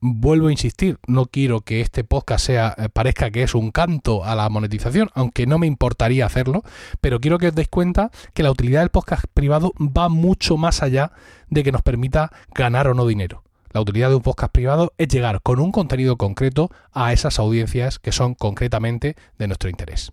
vuelvo 0.00 0.48
a 0.48 0.52
insistir, 0.52 0.98
no 1.06 1.26
quiero 1.26 1.60
que 1.62 1.80
este 1.80 2.04
podcast 2.04 2.46
sea 2.46 2.74
eh, 2.78 2.88
parezca 2.88 3.30
que 3.30 3.42
es 3.42 3.54
un 3.54 3.70
canto 3.70 4.24
a 4.24 4.34
la 4.34 4.48
monetización, 4.48 5.10
aunque 5.14 5.46
no 5.46 5.58
me 5.58 5.66
importaría 5.66 6.26
hacerlo, 6.26 6.62
pero 7.00 7.20
quiero 7.20 7.38
que 7.38 7.48
os 7.48 7.54
deis 7.54 7.68
cuenta 7.68 8.10
que 8.34 8.42
la 8.42 8.50
utilidad 8.50 8.80
del 8.80 8.90
podcast 8.90 9.24
privado 9.32 9.72
va 9.78 10.08
mucho 10.08 10.56
más 10.56 10.82
allá 10.82 11.12
de 11.48 11.64
que 11.64 11.72
nos 11.72 11.82
permita 11.82 12.32
ganar 12.54 12.88
o 12.88 12.94
no 12.94 13.06
dinero. 13.06 13.42
La 13.72 13.82
utilidad 13.82 14.08
de 14.08 14.16
un 14.16 14.22
podcast 14.22 14.52
privado 14.52 14.94
es 14.96 15.08
llegar 15.08 15.42
con 15.42 15.60
un 15.60 15.72
contenido 15.72 16.16
concreto 16.16 16.70
a 16.92 17.12
esas 17.12 17.38
audiencias 17.38 17.98
que 17.98 18.12
son 18.12 18.34
concretamente 18.34 19.14
de 19.38 19.46
nuestro 19.46 19.68
interés. 19.68 20.10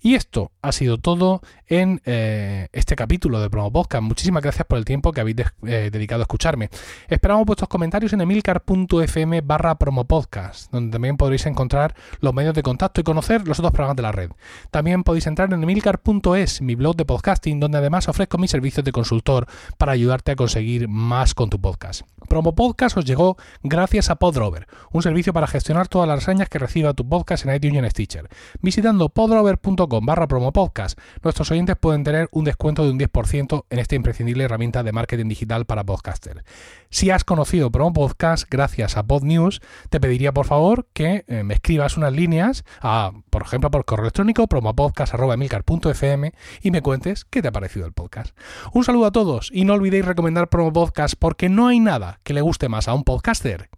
Y 0.00 0.14
esto 0.14 0.52
ha 0.62 0.72
sido 0.72 0.98
todo 0.98 1.40
en 1.66 2.00
eh, 2.04 2.68
este 2.72 2.96
capítulo 2.96 3.40
de 3.40 3.50
Promo 3.50 3.72
Podcast. 3.72 4.02
Muchísimas 4.02 4.42
gracias 4.42 4.66
por 4.66 4.78
el 4.78 4.84
tiempo 4.84 5.12
que 5.12 5.20
habéis 5.20 5.36
eh, 5.66 5.90
dedicado 5.92 6.22
a 6.22 6.24
escucharme. 6.24 6.70
Esperamos 7.08 7.46
vuestros 7.46 7.68
comentarios 7.68 8.12
en 8.12 8.20
emilcar.fm 8.20 9.40
barra 9.40 9.76
promopodcast, 9.76 10.70
donde 10.70 10.92
también 10.92 11.16
podréis 11.16 11.46
encontrar 11.46 11.94
los 12.20 12.34
medios 12.34 12.54
de 12.54 12.62
contacto 12.62 13.00
y 13.00 13.04
conocer 13.04 13.46
los 13.46 13.58
otros 13.58 13.72
programas 13.72 13.96
de 13.96 14.02
la 14.02 14.12
red. 14.12 14.30
También 14.70 15.02
podéis 15.02 15.26
entrar 15.26 15.52
en 15.52 15.62
emilcar.es, 15.62 16.62
mi 16.62 16.74
blog 16.74 16.96
de 16.96 17.04
podcasting, 17.04 17.60
donde 17.60 17.78
además 17.78 18.08
ofrezco 18.08 18.38
mis 18.38 18.50
servicios 18.50 18.84
de 18.84 18.92
consultor 18.92 19.46
para 19.78 19.92
ayudarte 19.92 20.32
a 20.32 20.36
conseguir 20.36 20.88
más 20.88 21.34
con 21.34 21.50
tu 21.50 21.60
podcast. 21.60 22.02
Promo 22.28 22.54
Podcast 22.54 22.96
os 22.96 23.04
llegó 23.04 23.36
gracias 23.62 24.10
a 24.10 24.16
Podrover, 24.16 24.66
un 24.92 25.02
servicio 25.02 25.32
para 25.32 25.46
gestionar 25.46 25.88
todas 25.88 26.08
las 26.08 26.20
reseñas 26.20 26.48
que 26.48 26.58
reciba 26.58 26.92
tu 26.92 27.08
podcast 27.08 27.46
en 27.46 27.54
iTunes 27.54 27.84
y 27.84 27.90
Stitcher. 27.90 28.28
Visitando 28.60 29.08
podrover.com 29.08 29.85
barra 29.88 30.26
promopodcast, 30.26 30.98
nuestros 31.22 31.50
oyentes 31.50 31.76
pueden 31.76 32.04
tener 32.04 32.28
un 32.32 32.44
descuento 32.44 32.84
de 32.84 32.90
un 32.90 32.98
10% 32.98 33.64
en 33.70 33.78
esta 33.78 33.94
imprescindible 33.94 34.44
herramienta 34.44 34.82
de 34.82 34.92
marketing 34.92 35.28
digital 35.28 35.64
para 35.66 35.84
podcaster. 35.84 36.44
Si 36.90 37.10
has 37.10 37.24
conocido 37.24 37.70
Promo 37.70 37.92
Podcast 37.92 38.48
gracias 38.50 38.96
a 38.96 39.06
PodNews, 39.06 39.60
te 39.90 40.00
pediría 40.00 40.32
por 40.32 40.46
favor 40.46 40.86
que 40.92 41.24
eh, 41.28 41.42
me 41.42 41.54
escribas 41.54 41.96
unas 41.96 42.12
líneas, 42.12 42.64
a, 42.80 43.12
por 43.30 43.42
ejemplo 43.42 43.70
por 43.70 43.84
correo 43.84 44.04
electrónico 44.04 44.46
promopodcast.emilcar.fm 44.46 46.32
y 46.62 46.70
me 46.70 46.82
cuentes 46.82 47.24
qué 47.24 47.42
te 47.42 47.48
ha 47.48 47.52
parecido 47.52 47.86
el 47.86 47.92
podcast. 47.92 48.36
Un 48.72 48.84
saludo 48.84 49.06
a 49.06 49.12
todos 49.12 49.50
y 49.52 49.64
no 49.64 49.74
olvidéis 49.74 50.04
recomendar 50.04 50.48
Promo 50.48 50.72
Podcast 50.72 51.14
porque 51.18 51.48
no 51.48 51.68
hay 51.68 51.80
nada 51.80 52.20
que 52.22 52.34
le 52.34 52.40
guste 52.40 52.68
más 52.68 52.88
a 52.88 52.94
un 52.94 53.04
podcaster 53.04 53.70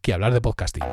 que 0.00 0.12
hablar 0.12 0.32
de 0.32 0.40
podcasting. 0.40 0.84